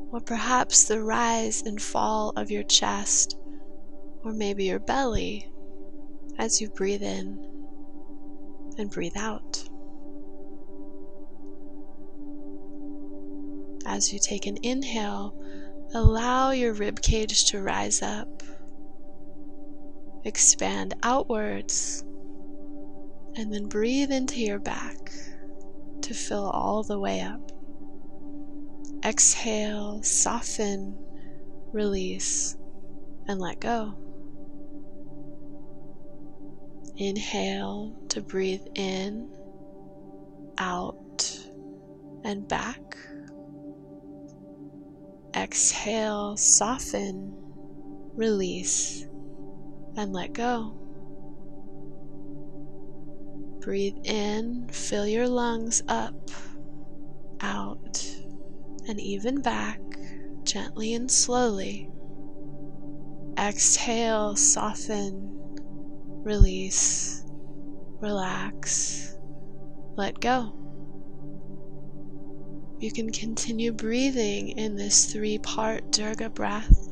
or 0.10 0.21
perhaps 0.21 0.86
the 0.86 1.04
rise 1.04 1.63
and 1.63 1.82
fall 1.82 2.32
of 2.38 2.49
your 2.49 2.63
chest, 2.63 3.38
or 4.23 4.32
maybe 4.32 4.63
your 4.63 4.80
belly 4.80 5.51
as 6.38 6.62
you 6.62 6.69
breathe 6.69 7.04
in 7.04 7.45
and 8.77 8.89
breathe 8.89 9.17
out. 9.17 9.67
As 13.86 14.13
you 14.13 14.19
take 14.19 14.47
an 14.47 14.60
inhale, 14.63 15.36
allow 15.93 16.51
your 16.51 16.73
rib 16.73 17.01
cage 17.01 17.45
to 17.45 17.62
rise 17.62 18.01
up, 18.01 18.43
expand 20.23 20.93
outwards, 21.04 22.04
and 23.36 23.54
then 23.54 23.67
breathe 23.67 24.12
into 24.12 24.39
your 24.39 24.60
back 24.60 25.12
to 26.01 26.13
fill 26.13 26.49
all 26.49 26.84
the 26.84 26.99
way 26.99 27.21
up. 27.21 27.51
Exhale, 29.04 30.01
soften, 30.04 30.97
release, 31.73 32.56
and 33.27 33.39
let 33.39 33.60
go. 33.60 33.95
Inhale 36.97 37.95
to 38.10 38.21
breathe 38.21 38.65
in, 38.75 39.30
out, 40.58 41.39
and 42.23 42.47
back. 42.47 42.97
Exhale, 45.36 46.36
soften, 46.36 47.34
release, 48.15 49.08
and 49.96 50.12
let 50.13 50.34
go. 50.34 50.78
Breathe 53.62 53.98
in, 54.04 54.67
fill 54.72 55.08
your 55.08 55.28
lungs 55.28 55.84
up, 55.88 56.32
out, 57.39 58.06
and 58.88 59.00
even 59.00 59.41
back, 59.41 59.80
gently 60.44 60.94
and 60.94 61.10
slowly. 61.10 61.89
Exhale, 63.38 64.36
soften, 64.36 65.38
release, 66.24 67.24
relax, 68.00 69.15
let 69.96 70.20
go. 70.20 70.61
You 72.82 72.91
can 72.91 73.12
continue 73.12 73.72
breathing 73.72 74.58
in 74.58 74.76
this 74.76 75.06
three 75.06 75.38
part 75.38 75.91
Dirga 75.91 76.34
breath, 76.34 76.89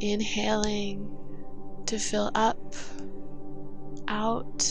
inhaling 0.00 1.08
to 1.86 2.00
fill 2.00 2.32
up, 2.34 2.74
out, 4.08 4.68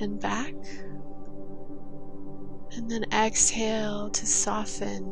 and 0.00 0.20
back. 0.20 0.54
And 2.72 2.90
then 2.90 3.04
exhale 3.12 4.10
to 4.10 4.26
soften, 4.26 5.04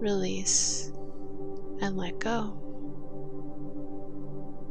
release, 0.00 0.90
and 1.80 1.96
let 1.96 2.18
go. 2.18 2.58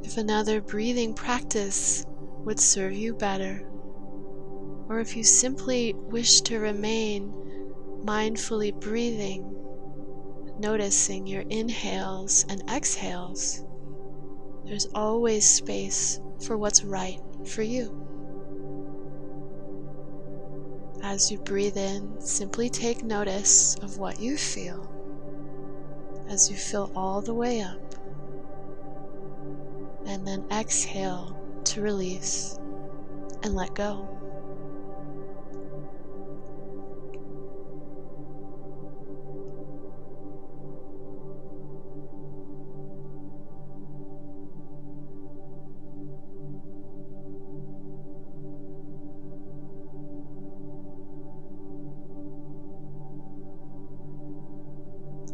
If 0.03 0.17
another 0.17 0.59
breathing 0.59 1.13
practice 1.13 2.05
would 2.43 2.59
serve 2.59 2.91
you 2.91 3.13
better, 3.13 3.65
or 4.89 4.99
if 4.99 5.15
you 5.15 5.23
simply 5.23 5.93
wish 5.95 6.41
to 6.41 6.59
remain 6.59 7.33
mindfully 8.03 8.77
breathing, 8.79 9.55
noticing 10.59 11.27
your 11.27 11.43
inhales 11.49 12.45
and 12.49 12.63
exhales, 12.69 13.63
there's 14.65 14.87
always 14.93 15.49
space 15.49 16.19
for 16.45 16.57
what's 16.57 16.83
right 16.83 17.19
for 17.45 17.61
you. 17.61 17.97
As 21.03 21.31
you 21.31 21.39
breathe 21.39 21.77
in, 21.77 22.21
simply 22.21 22.69
take 22.69 23.03
notice 23.03 23.75
of 23.81 23.97
what 23.97 24.19
you 24.19 24.37
feel 24.37 24.87
as 26.29 26.49
you 26.49 26.55
fill 26.55 26.91
all 26.95 27.21
the 27.21 27.33
way 27.33 27.61
up. 27.61 27.77
And 30.05 30.25
then 30.25 30.45
exhale 30.51 31.37
to 31.65 31.81
release 31.81 32.57
and 33.43 33.53
let 33.55 33.75
go. 33.75 34.20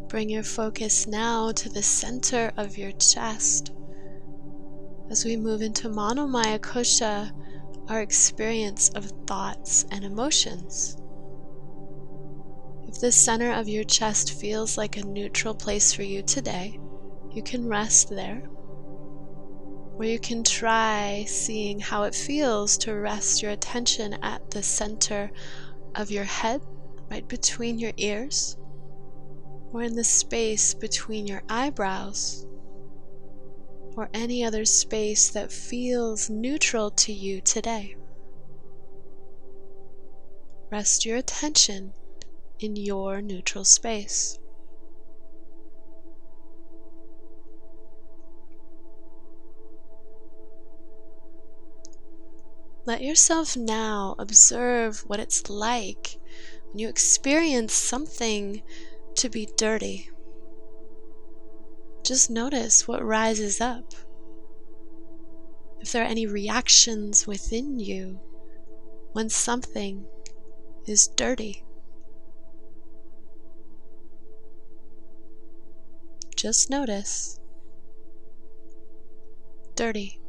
Bring 0.08 0.30
your 0.30 0.42
focus 0.42 1.06
now 1.06 1.52
to 1.52 1.68
the 1.68 1.82
center 1.82 2.50
of 2.56 2.78
your 2.78 2.92
chest. 2.92 3.72
As 5.10 5.22
we 5.22 5.36
move 5.36 5.60
into 5.60 5.90
Manomaya 5.90 6.58
Kosha, 6.58 7.30
our 7.90 8.00
experience 8.00 8.88
of 8.94 9.12
thoughts 9.26 9.84
and 9.90 10.04
emotions. 10.06 10.96
If 12.88 13.00
the 13.00 13.12
center 13.12 13.52
of 13.52 13.68
your 13.68 13.84
chest 13.84 14.32
feels 14.32 14.78
like 14.78 14.96
a 14.96 15.04
neutral 15.04 15.54
place 15.54 15.92
for 15.92 16.04
you 16.04 16.22
today, 16.22 16.80
you 17.30 17.42
can 17.42 17.68
rest 17.68 18.08
there. 18.08 18.48
Or 19.98 20.06
you 20.06 20.18
can 20.18 20.42
try 20.42 21.26
seeing 21.28 21.80
how 21.80 22.04
it 22.04 22.14
feels 22.14 22.78
to 22.78 22.94
rest 22.94 23.42
your 23.42 23.50
attention 23.50 24.14
at 24.22 24.52
the 24.52 24.62
center 24.62 25.30
of 25.94 26.10
your 26.10 26.24
head, 26.24 26.62
right 27.10 27.28
between 27.28 27.78
your 27.78 27.92
ears 27.98 28.56
or 29.72 29.82
in 29.82 29.94
the 29.94 30.04
space 30.04 30.74
between 30.74 31.26
your 31.26 31.42
eyebrows, 31.48 32.46
or 33.96 34.08
any 34.14 34.44
other 34.44 34.64
space 34.64 35.28
that 35.30 35.52
feels 35.52 36.30
neutral 36.30 36.90
to 36.90 37.12
you 37.12 37.40
today. 37.40 37.96
Rest 40.70 41.04
your 41.04 41.16
attention 41.16 41.92
in 42.60 42.76
your 42.76 43.20
neutral 43.20 43.64
space. 43.64 44.38
Let 52.84 53.02
yourself 53.02 53.54
now 53.54 54.14
observe 54.18 55.00
what 55.06 55.20
it's 55.20 55.50
like 55.50 56.18
when 56.70 56.78
you 56.78 56.88
experience 56.88 57.74
something 57.74 58.62
to 59.18 59.28
be 59.28 59.48
dirty. 59.56 60.08
Just 62.04 62.30
notice 62.30 62.86
what 62.86 63.04
rises 63.04 63.60
up. 63.60 63.92
If 65.80 65.90
there 65.90 66.04
are 66.04 66.06
any 66.06 66.26
reactions 66.26 67.26
within 67.26 67.80
you 67.80 68.20
when 69.12 69.28
something 69.28 70.06
is 70.86 71.08
dirty. 71.08 71.64
Just 76.36 76.70
notice. 76.70 77.40
Dirty. 79.74 80.20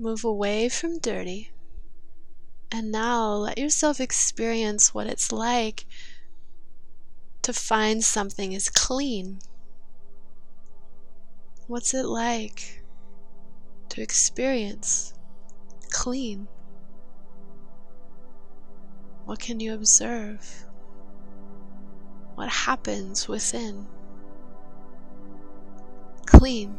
Move 0.00 0.24
away 0.24 0.70
from 0.70 0.98
dirty. 0.98 1.50
And 2.72 2.90
now 2.90 3.34
let 3.34 3.58
yourself 3.58 4.00
experience 4.00 4.94
what 4.94 5.06
it's 5.06 5.30
like 5.30 5.84
to 7.42 7.52
find 7.52 8.02
something 8.02 8.54
is 8.54 8.70
clean. 8.70 9.40
What's 11.66 11.92
it 11.92 12.06
like 12.06 12.82
to 13.90 14.00
experience 14.00 15.12
clean? 15.90 16.48
What 19.26 19.38
can 19.38 19.60
you 19.60 19.74
observe? 19.74 20.64
What 22.36 22.48
happens 22.48 23.28
within? 23.28 23.86
Clean. 26.24 26.78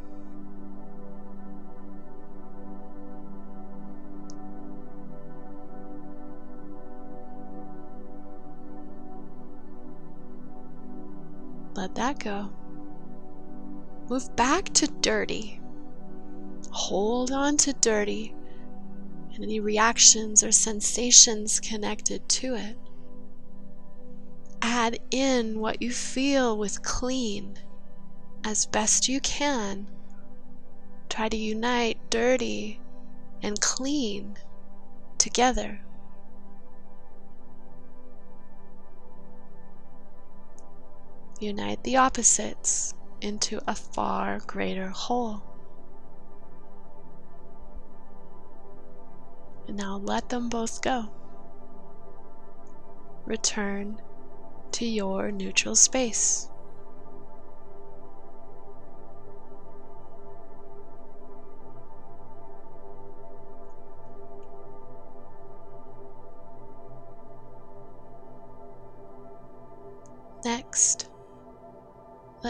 Let 11.73 11.95
that 11.95 12.19
go. 12.19 12.49
Move 14.09 14.35
back 14.35 14.65
to 14.73 14.87
dirty. 14.87 15.61
Hold 16.71 17.31
on 17.31 17.57
to 17.57 17.73
dirty 17.73 18.35
and 19.33 19.43
any 19.43 19.59
reactions 19.59 20.43
or 20.43 20.51
sensations 20.51 21.59
connected 21.59 22.27
to 22.27 22.55
it. 22.55 22.77
Add 24.61 24.99
in 25.11 25.59
what 25.59 25.81
you 25.81 25.91
feel 25.91 26.57
with 26.57 26.83
clean 26.83 27.57
as 28.43 28.65
best 28.65 29.07
you 29.07 29.21
can. 29.21 29.87
Try 31.09 31.29
to 31.29 31.37
unite 31.37 31.97
dirty 32.09 32.81
and 33.41 33.59
clean 33.59 34.37
together. 35.17 35.81
Unite 41.41 41.83
the 41.83 41.97
opposites 41.97 42.93
into 43.19 43.59
a 43.67 43.75
far 43.75 44.39
greater 44.39 44.89
whole. 44.89 45.43
And 49.67 49.77
now 49.77 49.97
let 49.97 50.29
them 50.29 50.49
both 50.49 50.81
go. 50.81 51.11
Return 53.25 54.01
to 54.73 54.85
your 54.85 55.31
neutral 55.31 55.75
space. 55.75 56.49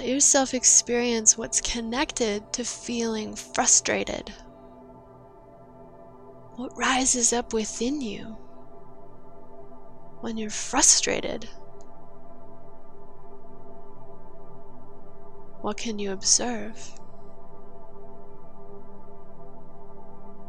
Let 0.01 0.09
yourself 0.09 0.55
experience 0.55 1.37
what's 1.37 1.61
connected 1.61 2.51
to 2.51 2.63
feeling 2.63 3.35
frustrated. 3.35 4.33
What 6.55 6.75
rises 6.75 7.31
up 7.33 7.53
within 7.53 8.01
you 8.01 8.35
when 10.21 10.37
you're 10.37 10.49
frustrated? 10.49 11.47
What 15.61 15.77
can 15.77 15.99
you 15.99 16.13
observe? 16.13 16.75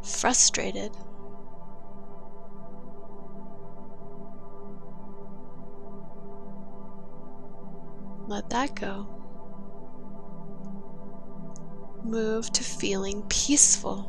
Frustrated. 0.03 0.93
Let 8.29 8.49
that 8.49 8.75
go. 8.77 9.21
Move 12.05 12.51
to 12.53 12.65
feeling 12.65 13.23
peaceful. 13.29 14.03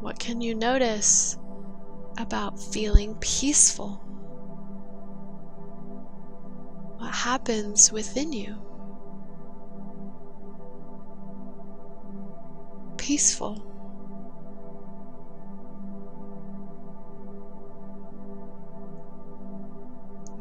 What 0.00 0.18
can 0.18 0.42
you 0.42 0.54
notice 0.54 1.38
about 2.18 2.60
feeling 2.60 3.14
peaceful? 3.16 4.02
What 6.98 7.14
happens 7.14 7.90
within 7.90 8.32
you? 8.32 8.56
Peaceful. 12.98 13.70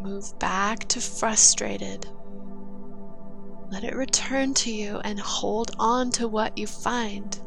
Move 0.02 0.38
back 0.38 0.88
to 0.90 1.00
frustrated. 1.00 2.06
Let 3.74 3.84
it 3.84 3.96
return 3.96 4.54
to 4.54 4.72
you 4.72 5.00
and 5.04 5.20
hold 5.20 5.72
on 5.80 6.12
to 6.12 6.28
what 6.28 6.60
you 6.60 6.68
find. 6.68 7.40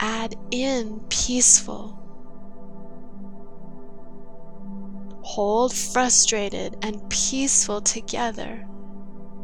Add 0.00 0.36
in 0.50 1.00
peaceful. 1.10 2.00
Hold 5.20 5.74
frustrated 5.74 6.78
and 6.80 7.10
peaceful 7.10 7.82
together, 7.82 8.66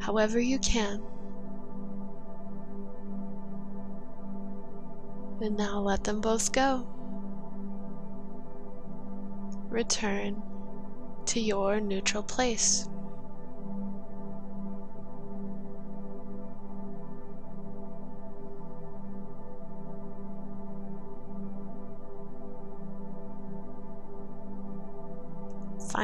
however 0.00 0.40
you 0.40 0.58
can. 0.58 1.02
And 5.42 5.58
now 5.58 5.80
let 5.80 6.04
them 6.04 6.22
both 6.22 6.50
go. 6.50 6.88
Return 9.68 10.42
to 11.26 11.40
your 11.40 11.78
neutral 11.78 12.22
place. 12.22 12.88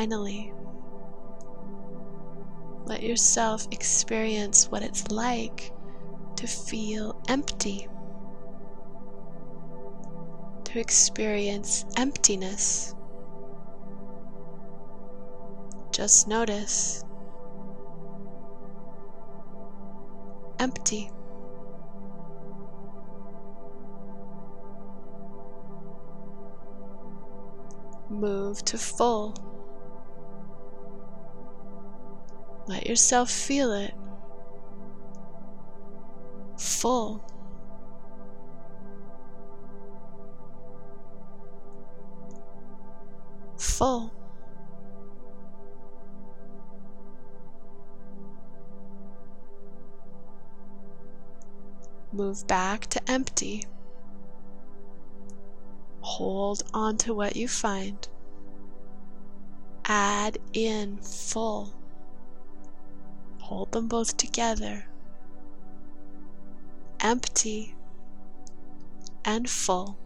Finally, 0.00 0.50
let 2.86 3.02
yourself 3.02 3.68
experience 3.70 4.70
what 4.70 4.80
it's 4.80 5.10
like 5.10 5.74
to 6.36 6.46
feel 6.46 7.22
empty, 7.28 7.86
to 10.64 10.80
experience 10.80 11.84
emptiness. 11.98 12.94
Just 15.92 16.26
notice 16.26 17.04
empty. 20.58 21.10
Move 28.08 28.64
to 28.64 28.78
full. 28.78 29.49
Let 32.70 32.87
yourself 32.87 33.28
feel 33.28 33.72
it. 33.72 33.92
Full. 36.56 37.20
Full. 43.59 44.14
Move 52.12 52.46
back 52.46 52.87
to 52.87 53.11
empty. 53.11 53.64
Hold 56.02 56.62
on 56.72 56.96
to 56.98 57.14
what 57.14 57.35
you 57.35 57.48
find. 57.48 58.09
Add 59.87 60.38
in 60.52 60.98
full. 60.98 61.79
Hold 63.50 63.72
them 63.72 63.88
both 63.88 64.16
together. 64.16 64.86
Empty 67.00 67.74
and 69.24 69.50
full. 69.50 69.98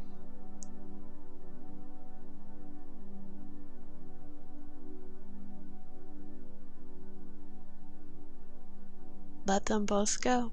Let 9.45 9.67
them 9.67 9.85
both 9.85 10.23
go 10.23 10.53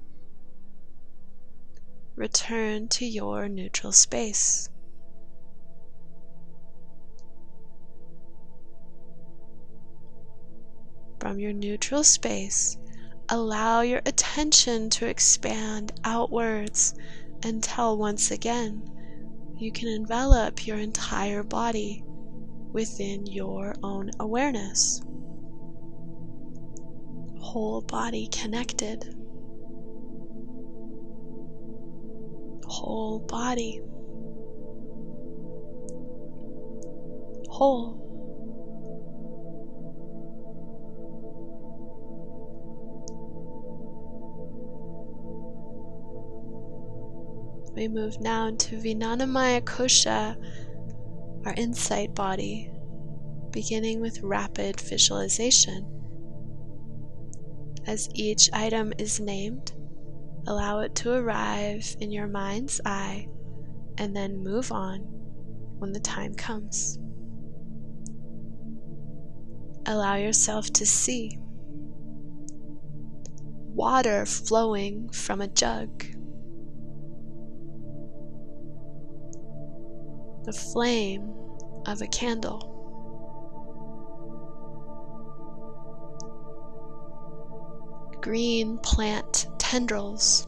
return 2.14 2.88
to 2.88 3.06
your 3.06 3.48
neutral 3.48 3.92
space. 3.92 4.68
From 11.18 11.38
your 11.38 11.54
neutral 11.54 12.04
space, 12.04 12.76
allow 13.32 13.80
your 13.80 14.00
attention 14.06 14.88
to 14.90 15.06
expand 15.06 15.90
outwards 16.04 16.94
until 17.42 17.98
once 17.98 18.30
again 18.30 18.88
you 19.56 19.72
can 19.72 19.88
envelop 19.88 20.64
your 20.66 20.78
entire 20.78 21.42
body 21.42 22.04
within 22.72 23.26
your 23.26 23.74
own 23.82 24.10
awareness. 24.20 25.02
Whole 27.40 27.82
body 27.82 28.28
connected. 28.30 29.14
whole 32.72 33.20
body. 33.20 33.80
Whole. 37.48 38.01
We 47.74 47.88
move 47.88 48.20
now 48.20 48.46
into 48.48 48.76
Vijnanamaya 48.76 49.62
Kosha, 49.62 50.36
our 51.46 51.54
insight 51.56 52.14
body, 52.14 52.70
beginning 53.50 54.00
with 54.00 54.22
rapid 54.22 54.80
visualization. 54.80 55.88
As 57.86 58.08
each 58.14 58.50
item 58.52 58.92
is 58.98 59.18
named, 59.20 59.72
Allow 60.46 60.80
it 60.80 60.96
to 60.96 61.12
arrive 61.12 61.96
in 62.00 62.10
your 62.10 62.26
mind's 62.26 62.80
eye 62.84 63.28
and 63.96 64.16
then 64.16 64.42
move 64.42 64.72
on 64.72 64.98
when 65.78 65.92
the 65.92 66.00
time 66.00 66.34
comes. 66.34 66.98
Allow 69.86 70.16
yourself 70.16 70.72
to 70.74 70.86
see 70.86 71.38
water 73.74 74.26
flowing 74.26 75.08
from 75.10 75.40
a 75.40 75.46
jug, 75.46 76.04
the 80.44 80.52
flame 80.52 81.34
of 81.86 82.02
a 82.02 82.06
candle. 82.06 82.68
Green 88.20 88.78
plant 88.78 89.46
tendrils. 89.58 90.46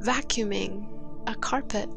Vacuuming 0.00 0.86
a 1.26 1.34
carpet. 1.34 1.88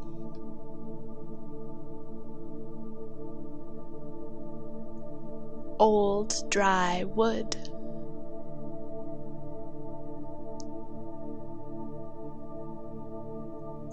Old 5.79 6.49
dry 6.49 7.03
wood. 7.03 7.76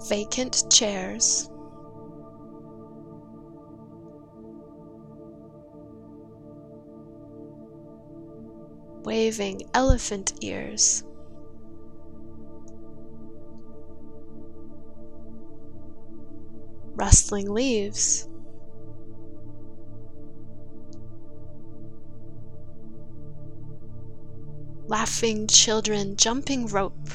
Vacant 0.07 0.63
chairs. 0.71 1.49
waving 9.05 9.61
elephant 9.75 10.33
ears. 10.41 11.03
rustling 16.95 17.49
leaves. 17.51 18.27
Laughing 24.87 25.47
children 25.47 26.15
jumping 26.15 26.67
rope. 26.67 27.09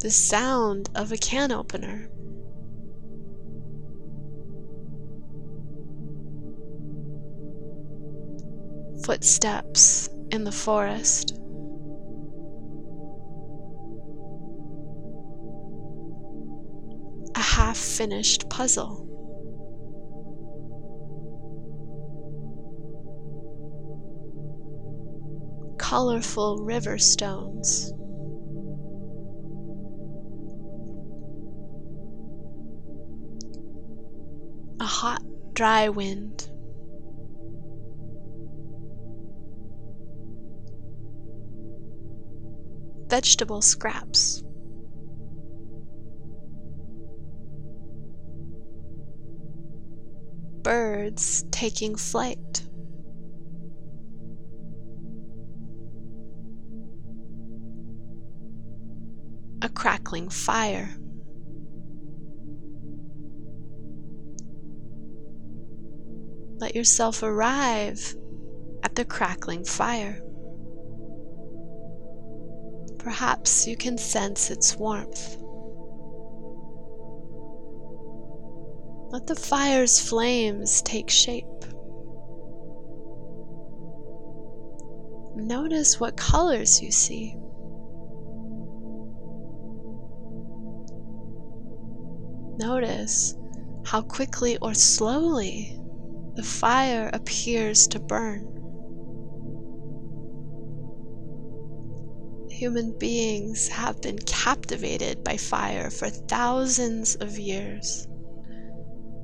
The 0.00 0.12
sound 0.12 0.90
of 0.94 1.10
a 1.10 1.16
can 1.16 1.50
opener. 1.50 2.08
Footsteps 9.04 10.08
in 10.30 10.44
the 10.44 10.52
forest. 10.52 11.32
A 17.34 17.40
half 17.40 17.76
finished 17.76 18.48
puzzle. 18.48 19.04
Colorful 25.78 26.58
river 26.58 26.98
stones. 26.98 27.92
Dry 35.58 35.88
wind. 35.88 36.48
vegetable 43.08 43.60
scraps. 43.60 44.44
Birds 50.62 51.44
taking 51.50 51.96
flight. 51.96 52.62
A 59.62 59.68
crackling 59.70 60.28
fire. 60.28 60.98
Let 66.58 66.74
yourself 66.74 67.22
arrive 67.22 68.16
at 68.82 68.96
the 68.96 69.04
crackling 69.04 69.64
fire. 69.64 70.20
Perhaps 72.98 73.68
you 73.68 73.76
can 73.76 73.96
sense 73.96 74.50
its 74.50 74.76
warmth. 74.76 75.36
Let 79.10 79.26
the 79.28 79.36
fire's 79.36 80.00
flames 80.00 80.82
take 80.82 81.08
shape. 81.08 81.44
Notice 85.36 86.00
what 86.00 86.16
colors 86.16 86.82
you 86.82 86.90
see. 86.90 87.36
Notice 92.58 93.36
how 93.84 94.02
quickly 94.02 94.58
or 94.60 94.74
slowly 94.74 95.77
the 96.38 96.44
fire 96.44 97.10
appears 97.12 97.88
to 97.88 97.98
burn. 97.98 98.54
human 102.48 102.96
beings 102.98 103.68
have 103.68 104.00
been 104.02 104.18
captivated 104.18 105.22
by 105.22 105.36
fire 105.36 105.90
for 105.90 106.08
thousands 106.08 107.14
of 107.16 107.38
years. 107.38 108.08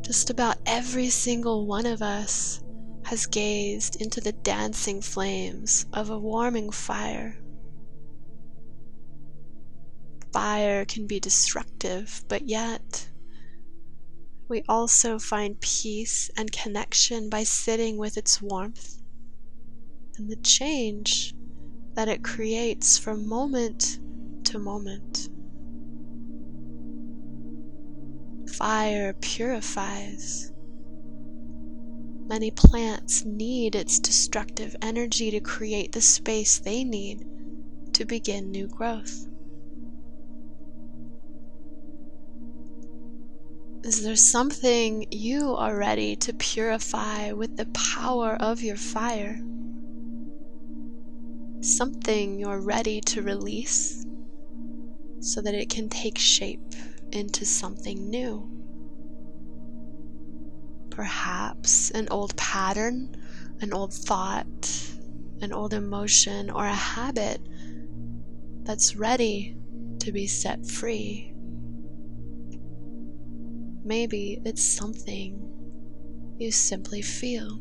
Just 0.02 0.30
about 0.30 0.56
every 0.66 1.08
single 1.08 1.66
one 1.66 1.86
of 1.86 2.00
us 2.02 2.62
has 3.04 3.26
gazed 3.26 4.00
into 4.00 4.20
the 4.20 4.32
dancing 4.32 5.00
flames 5.00 5.86
of 5.92 6.10
a 6.10 6.18
warming 6.18 6.70
fire. 6.70 7.36
Fire 10.32 10.84
can 10.84 11.06
be 11.06 11.18
destructive, 11.18 12.24
but 12.28 12.48
yet 12.48 13.08
we 14.48 14.62
also 14.68 15.18
find 15.18 15.60
peace 15.60 16.30
and 16.36 16.52
connection 16.52 17.30
by 17.30 17.42
sitting 17.42 17.96
with 17.96 18.16
its 18.16 18.42
warmth 18.42 18.98
and 20.16 20.30
the 20.30 20.36
change 20.36 21.34
that 21.94 22.08
it 22.08 22.22
creates 22.22 22.98
from 22.98 23.28
moment 23.28 23.98
to 24.44 24.58
moment. 24.58 25.28
Fire 28.56 29.14
purifies. 29.14 30.52
Many 32.26 32.50
plants 32.50 33.24
need 33.24 33.74
its 33.74 33.98
destructive 33.98 34.74
energy 34.80 35.30
to 35.30 35.40
create 35.40 35.92
the 35.92 36.00
space 36.00 36.58
they 36.58 36.84
need 36.84 37.26
to 37.92 38.04
begin 38.04 38.50
new 38.50 38.66
growth. 38.66 39.28
Is 43.84 44.02
there 44.02 44.16
something 44.16 45.06
you 45.10 45.54
are 45.54 45.76
ready 45.76 46.16
to 46.16 46.32
purify 46.32 47.32
with 47.32 47.56
the 47.56 47.66
power 47.66 48.34
of 48.34 48.62
your 48.62 48.76
fire? 48.76 49.40
something 51.64 52.38
you're 52.38 52.60
ready 52.60 53.00
to 53.00 53.22
release 53.22 54.04
so 55.20 55.40
that 55.40 55.54
it 55.54 55.70
can 55.70 55.88
take 55.88 56.18
shape 56.18 56.74
into 57.12 57.44
something 57.44 58.10
new. 58.10 58.50
Perhaps 60.90 61.90
an 61.92 62.06
old 62.10 62.36
pattern, 62.36 63.16
an 63.60 63.72
old 63.72 63.92
thought, 63.92 64.90
an 65.40 65.52
old 65.52 65.72
emotion, 65.72 66.50
or 66.50 66.66
a 66.66 66.74
habit 66.74 67.40
that's 68.64 68.94
ready 68.94 69.56
to 69.98 70.12
be 70.12 70.26
set 70.26 70.66
free. 70.66 71.33
Maybe 73.84 74.40
it's 74.44 74.64
something 74.64 75.50
you 76.38 76.50
simply 76.50 77.02
feel. 77.02 77.60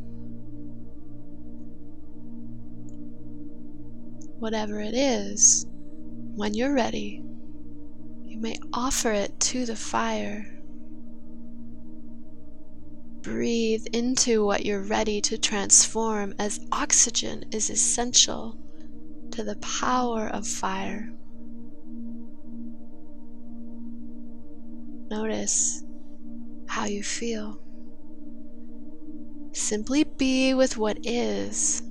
whatever 4.43 4.81
it 4.81 4.93
is, 4.93 5.65
when 6.35 6.53
you're 6.53 6.73
ready, 6.73 7.23
you 8.25 8.37
may 8.41 8.57
offer 8.73 9.09
it 9.09 9.39
to 9.39 9.65
the 9.65 9.75
fire. 9.75 10.45
Breathe 13.21 13.85
into 13.93 14.45
what 14.45 14.65
you're 14.65 14.83
ready 14.83 15.21
to 15.21 15.37
transform, 15.37 16.33
as 16.37 16.59
oxygen 16.73 17.45
is 17.53 17.69
essential 17.69 18.57
to 19.31 19.45
the 19.45 19.55
power 19.55 20.27
of 20.27 20.45
fire. 20.45 21.09
Notice 25.09 25.85
how 26.73 26.85
you 26.85 27.03
feel. 27.03 27.59
Simply 29.51 30.03
be 30.03 30.55
with 30.55 30.75
what 30.75 30.97
is 31.03 31.83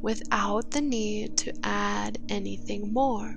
without 0.00 0.70
the 0.70 0.80
need 0.80 1.36
to 1.36 1.52
add 1.62 2.16
anything 2.30 2.90
more. 2.90 3.36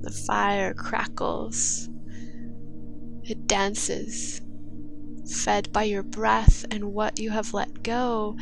The 0.00 0.12
fire 0.12 0.72
crackles, 0.72 1.90
it 3.22 3.46
dances, 3.46 4.40
fed 5.44 5.70
by 5.74 5.82
your 5.82 6.02
breath 6.02 6.64
and 6.70 6.94
what 6.94 7.18
you 7.18 7.28
have 7.32 7.52
let 7.52 7.82
go. 7.82 8.38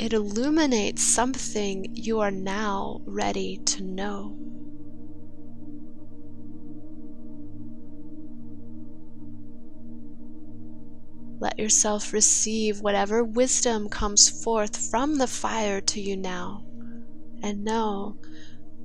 It 0.00 0.14
illuminates 0.14 1.02
something 1.02 1.88
you 1.92 2.20
are 2.20 2.30
now 2.30 3.02
ready 3.04 3.58
to 3.66 3.82
know. 3.82 4.34
Let 11.38 11.58
yourself 11.58 12.14
receive 12.14 12.80
whatever 12.80 13.22
wisdom 13.22 13.90
comes 13.90 14.30
forth 14.30 14.74
from 14.74 15.18
the 15.18 15.26
fire 15.26 15.82
to 15.82 16.00
you 16.00 16.16
now. 16.16 16.64
And 17.42 17.62
know 17.62 18.16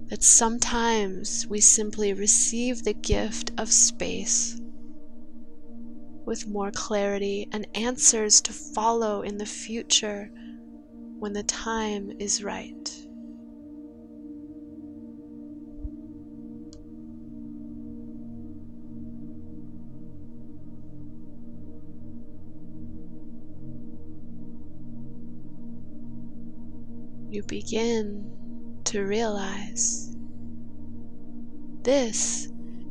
that 0.07 0.21
sometimes 0.21 1.47
we 1.47 1.61
simply 1.61 2.11
receive 2.11 2.83
the 2.83 2.93
gift 2.93 3.53
of 3.57 3.71
space 3.71 4.59
with 6.25 6.45
more 6.45 6.71
clarity 6.71 7.47
and 7.53 7.65
answers 7.73 8.41
to 8.41 8.51
follow 8.51 9.21
in 9.21 9.37
the 9.37 9.45
future 9.45 10.29
when 11.25 11.33
the 11.33 11.41
time 11.41 12.11
is 12.19 12.43
right. 12.43 12.91
you 27.31 27.41
begin 27.47 28.31
to 28.83 29.01
realize 29.01 30.15
this 31.81 32.49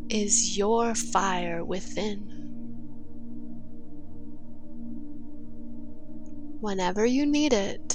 is 0.08 0.58
your 0.58 0.96
fire 0.96 1.64
within. 1.64 2.18
Whenever 6.58 7.06
you 7.06 7.24
need 7.24 7.52
it, 7.52 7.93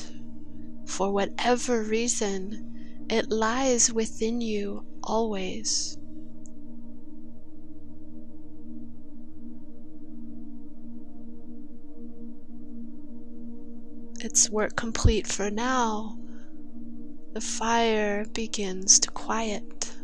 for 1.00 1.14
whatever 1.14 1.82
reason, 1.82 3.06
it 3.10 3.32
lies 3.32 3.90
within 3.90 4.42
you 4.42 4.84
always. 5.02 5.98
Its 14.20 14.50
work 14.50 14.76
complete 14.76 15.26
for 15.26 15.50
now, 15.50 16.20
the 17.32 17.40
fire 17.40 18.26
begins 18.34 19.00
to 19.00 19.10
quiet. 19.12 19.96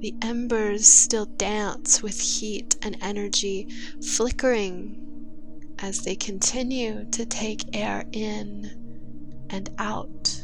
The 0.00 0.12
embers 0.22 0.88
still 0.88 1.26
dance 1.26 2.02
with 2.02 2.20
heat 2.20 2.74
and 2.82 2.98
energy, 3.00 3.68
flickering 4.04 4.96
as 5.78 6.00
they 6.00 6.16
continue 6.16 7.08
to 7.12 7.24
take 7.24 7.62
air 7.72 8.06
in 8.10 8.85
and 9.50 9.70
out. 9.78 10.42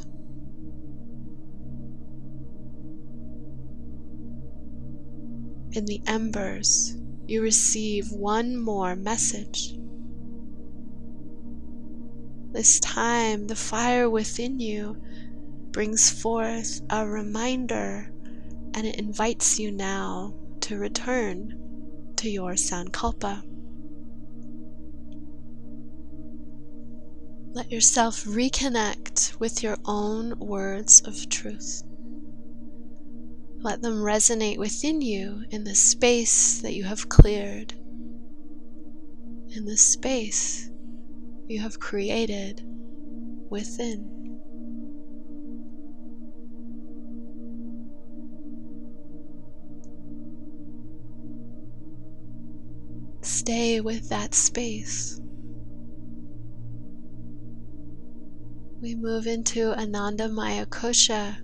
In 5.72 5.86
the 5.86 6.02
embers, 6.06 6.96
you 7.26 7.42
receive 7.42 8.10
one 8.12 8.56
more 8.56 8.94
message. 8.94 9.74
This 12.52 12.78
time, 12.80 13.46
the 13.46 13.56
fire 13.56 14.10
within 14.10 14.60
you 14.60 15.02
brings 15.70 16.10
forth 16.10 16.82
a 16.90 17.06
reminder 17.06 18.12
and 18.74 18.86
it 18.86 18.96
invites 18.96 19.58
you 19.58 19.72
now 19.72 20.34
to 20.60 20.78
return 20.78 22.12
to 22.16 22.28
your 22.28 22.52
Sankalpa. 22.52 23.42
Let 27.54 27.70
yourself 27.70 28.24
reconnect 28.24 29.38
with 29.38 29.62
your 29.62 29.76
own 29.84 30.38
words 30.38 31.02
of 31.02 31.28
truth. 31.28 31.82
Let 33.58 33.82
them 33.82 34.02
resonate 34.02 34.56
within 34.56 35.02
you 35.02 35.44
in 35.50 35.64
the 35.64 35.74
space 35.74 36.62
that 36.62 36.72
you 36.72 36.84
have 36.84 37.10
cleared, 37.10 37.74
in 39.54 39.66
the 39.66 39.76
space 39.76 40.70
you 41.46 41.60
have 41.60 41.78
created 41.78 42.62
within. 43.50 44.40
Stay 53.20 53.82
with 53.82 54.08
that 54.08 54.32
space. 54.34 55.21
We 58.82 58.96
move 58.96 59.28
into 59.28 59.72
Anandamaya 59.72 60.66
Kosha, 60.66 61.36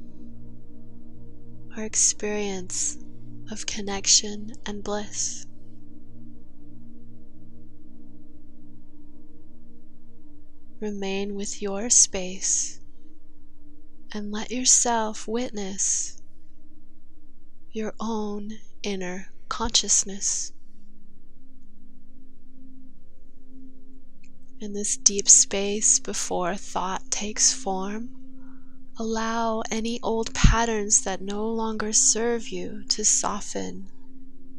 our 1.76 1.84
experience 1.84 2.98
of 3.52 3.64
connection 3.64 4.54
and 4.66 4.82
bliss. 4.82 5.46
Remain 10.80 11.36
with 11.36 11.62
your 11.62 11.88
space 11.90 12.80
and 14.10 14.32
let 14.32 14.50
yourself 14.50 15.28
witness 15.28 16.20
your 17.70 17.94
own 18.00 18.50
inner 18.82 19.32
consciousness. 19.48 20.50
In 24.60 24.72
this 24.72 24.96
deep 24.96 25.28
space 25.28 26.00
before 26.00 26.56
thought 26.56 27.12
takes 27.12 27.52
form, 27.52 28.10
allow 28.96 29.62
any 29.70 30.00
old 30.02 30.34
patterns 30.34 31.02
that 31.02 31.20
no 31.20 31.48
longer 31.48 31.92
serve 31.92 32.48
you 32.48 32.82
to 32.88 33.04
soften 33.04 33.86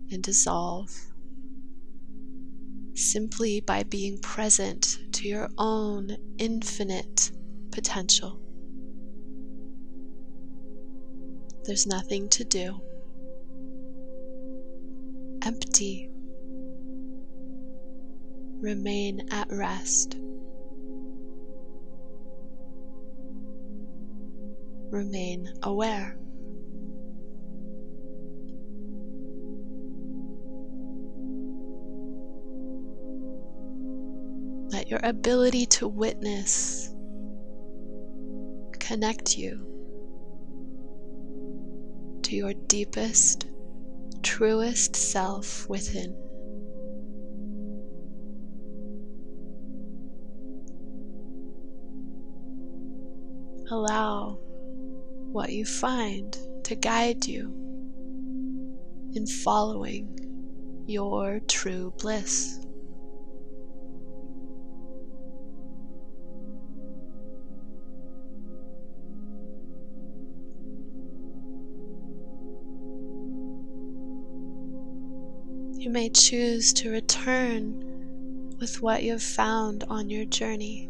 and 0.10 0.24
dissolve 0.24 1.10
simply 2.94 3.60
by 3.60 3.84
being 3.84 4.18
present 4.20 5.00
to 5.12 5.28
your 5.28 5.50
own 5.58 6.16
infinite 6.38 7.32
potential. 7.72 8.40
There's 11.66 11.86
nothing 11.86 12.30
to 12.30 12.44
do. 12.46 12.82
Empty. 15.42 16.09
Remain 18.62 19.28
at 19.32 19.48
rest. 19.52 20.18
Remain 24.92 25.54
aware. 25.64 26.18
Let 34.72 34.90
your 34.90 35.00
ability 35.04 35.66
to 35.68 35.88
witness 35.88 36.94
connect 38.80 39.38
you 39.38 39.66
to 42.24 42.36
your 42.36 42.54
deepest, 42.68 43.48
truest 44.22 44.98
self 44.98 45.70
within. 45.70 46.29
Allow 53.80 54.38
what 55.32 55.54
you 55.54 55.64
find 55.64 56.38
to 56.66 56.76
guide 56.76 57.26
you 57.26 57.46
in 59.16 59.26
following 59.26 60.84
your 60.86 61.40
true 61.48 61.94
bliss. 61.98 62.60
You 75.78 75.90
may 75.90 76.10
choose 76.10 76.74
to 76.74 76.92
return 76.92 78.58
with 78.60 78.82
what 78.82 79.04
you've 79.04 79.24
found 79.24 79.86
on 79.88 80.10
your 80.10 80.26
journey 80.26 80.89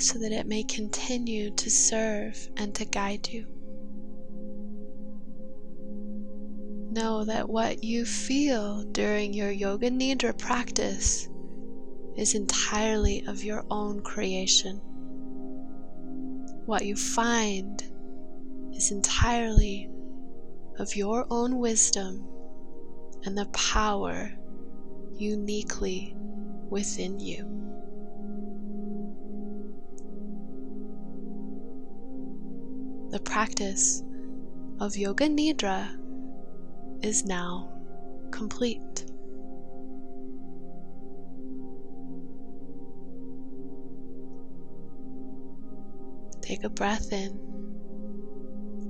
so 0.00 0.18
that 0.18 0.32
it 0.32 0.46
may 0.46 0.62
continue 0.62 1.50
to 1.50 1.70
serve 1.70 2.48
and 2.56 2.74
to 2.74 2.84
guide 2.84 3.28
you. 3.28 3.46
Know 6.92 7.24
that 7.24 7.48
what 7.48 7.84
you 7.84 8.04
feel 8.04 8.82
during 8.84 9.32
your 9.32 9.50
Yoga 9.50 9.90
Nidra 9.90 10.36
practice 10.36 11.28
is 12.16 12.34
entirely 12.34 13.24
of 13.26 13.44
your 13.44 13.64
own 13.70 14.00
creation. 14.02 14.80
What 16.66 16.84
you 16.84 16.96
find 16.96 17.82
is 18.72 18.90
entirely 18.90 19.90
of 20.78 20.96
your 20.96 21.26
own 21.30 21.58
wisdom 21.58 22.26
and 23.24 23.36
the 23.36 23.46
power 23.46 24.32
uniquely 25.16 26.16
within 26.70 27.20
you. 27.20 27.59
The 33.10 33.18
practice 33.18 34.04
of 34.78 34.96
Yoga 34.96 35.28
Nidra 35.28 35.98
is 37.02 37.24
now 37.24 37.72
complete. 38.30 39.04
Take 46.40 46.62
a 46.62 46.68
breath 46.68 47.12
in. 47.12 47.32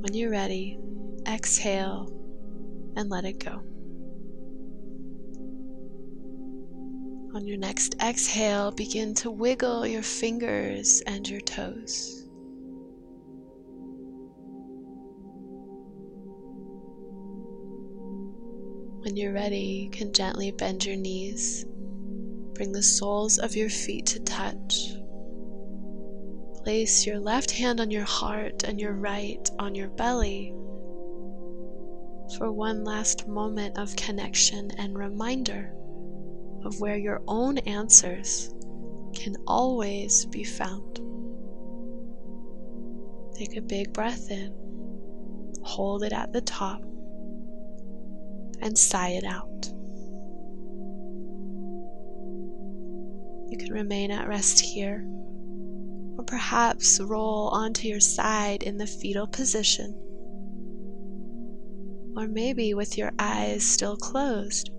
When 0.02 0.12
you're 0.12 0.30
ready, 0.30 0.78
exhale 1.26 2.12
and 2.96 3.08
let 3.08 3.24
it 3.24 3.42
go. 3.42 3.62
On 7.34 7.46
your 7.46 7.56
next 7.56 7.96
exhale, 8.02 8.70
begin 8.70 9.14
to 9.14 9.30
wiggle 9.30 9.86
your 9.86 10.02
fingers 10.02 11.02
and 11.06 11.26
your 11.26 11.40
toes. 11.40 12.26
When 19.02 19.16
you're 19.16 19.32
ready, 19.32 19.84
you 19.84 19.90
can 19.90 20.12
gently 20.12 20.50
bend 20.50 20.84
your 20.84 20.96
knees. 20.96 21.64
Bring 22.54 22.72
the 22.72 22.82
soles 22.82 23.38
of 23.38 23.56
your 23.56 23.70
feet 23.70 24.06
to 24.06 24.20
touch. 24.20 24.94
place 26.62 27.06
your 27.06 27.18
left 27.18 27.50
hand 27.50 27.80
on 27.80 27.90
your 27.90 28.04
heart 28.04 28.64
and 28.64 28.78
your 28.80 28.92
right 28.92 29.50
on 29.58 29.74
your 29.74 29.88
belly 29.88 30.54
for 32.36 32.52
one 32.52 32.84
last 32.84 33.26
moment 33.26 33.78
of 33.78 33.96
connection 33.96 34.70
and 34.78 34.96
reminder 34.96 35.72
of 36.64 36.80
where 36.80 36.96
your 36.98 37.22
own 37.26 37.58
answers 37.58 38.54
can 39.14 39.34
always 39.46 40.26
be 40.26 40.44
found. 40.44 41.00
Take 43.34 43.56
a 43.56 43.62
big 43.62 43.92
breath 43.92 44.30
in, 44.30 44.54
hold 45.62 46.04
it 46.04 46.12
at 46.12 46.32
the 46.32 46.42
top, 46.42 46.82
and 48.60 48.76
sigh 48.76 49.10
it 49.10 49.24
out. 49.24 49.70
You 53.50 53.58
can 53.58 53.72
remain 53.72 54.10
at 54.10 54.28
rest 54.28 54.60
here, 54.60 55.04
or 56.16 56.24
perhaps 56.24 57.00
roll 57.00 57.48
onto 57.48 57.88
your 57.88 58.00
side 58.00 58.62
in 58.62 58.78
the 58.78 58.86
fetal 58.86 59.26
position. 59.26 59.94
Or 62.16 62.28
maybe 62.28 62.74
with 62.74 62.98
your 62.98 63.12
eyes 63.18 63.64
still 63.64 63.96
closed, 63.96 64.70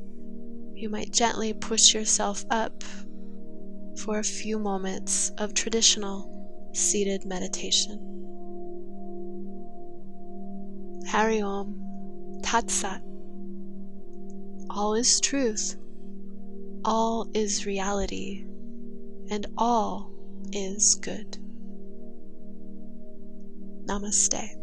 you 0.73 0.89
might 0.89 1.11
gently 1.11 1.53
push 1.53 1.93
yourself 1.93 2.45
up 2.49 2.83
for 4.03 4.19
a 4.19 4.23
few 4.23 4.57
moments 4.57 5.31
of 5.37 5.53
traditional 5.53 6.69
seated 6.73 7.25
meditation. 7.25 8.07
Hari 11.07 11.41
Om 11.41 12.39
Tat 12.41 12.69
Sat. 12.71 13.01
All 14.73 14.93
is 14.93 15.19
truth, 15.19 15.75
all 16.85 17.29
is 17.33 17.65
reality, 17.65 18.45
and 19.29 19.45
all 19.57 20.13
is 20.53 20.95
good. 20.95 21.37
Namaste. 23.85 24.55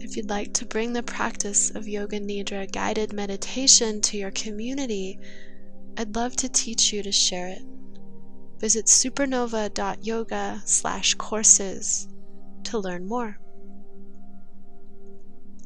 If 0.00 0.16
you'd 0.16 0.30
like 0.30 0.54
to 0.54 0.64
bring 0.64 0.92
the 0.92 1.02
practice 1.02 1.70
of 1.70 1.88
Yoga 1.88 2.20
Nidra 2.20 2.70
guided 2.70 3.12
meditation 3.12 4.00
to 4.02 4.16
your 4.16 4.30
community, 4.30 5.18
I'd 5.96 6.14
love 6.14 6.36
to 6.36 6.48
teach 6.48 6.92
you 6.92 7.02
to 7.02 7.10
share 7.10 7.48
it. 7.48 7.62
Visit 8.60 8.86
supernova.yoga 8.86 10.62
slash 10.64 11.14
courses 11.14 12.06
to 12.68 12.78
learn 12.78 13.06
more. 13.06 13.38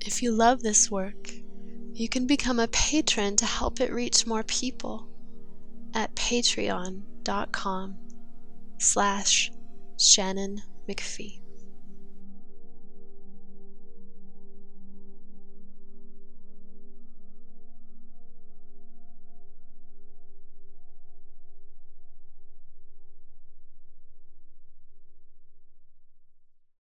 If 0.05 0.23
you 0.23 0.33
love 0.33 0.63
this 0.63 0.91
work, 0.91 1.31
you 1.93 2.09
can 2.09 2.27
become 2.27 2.59
a 2.59 2.69
patron 2.69 3.37
to 3.37 3.47
help 3.47 3.81
it 3.81 3.93
reach 3.93 4.27
more 4.27 4.43
people 4.43 5.09
at 5.95 6.15
patreon.com 6.15 7.99
slash 8.79 9.53
Shannon 9.99 10.63
McPhee. 10.89 11.42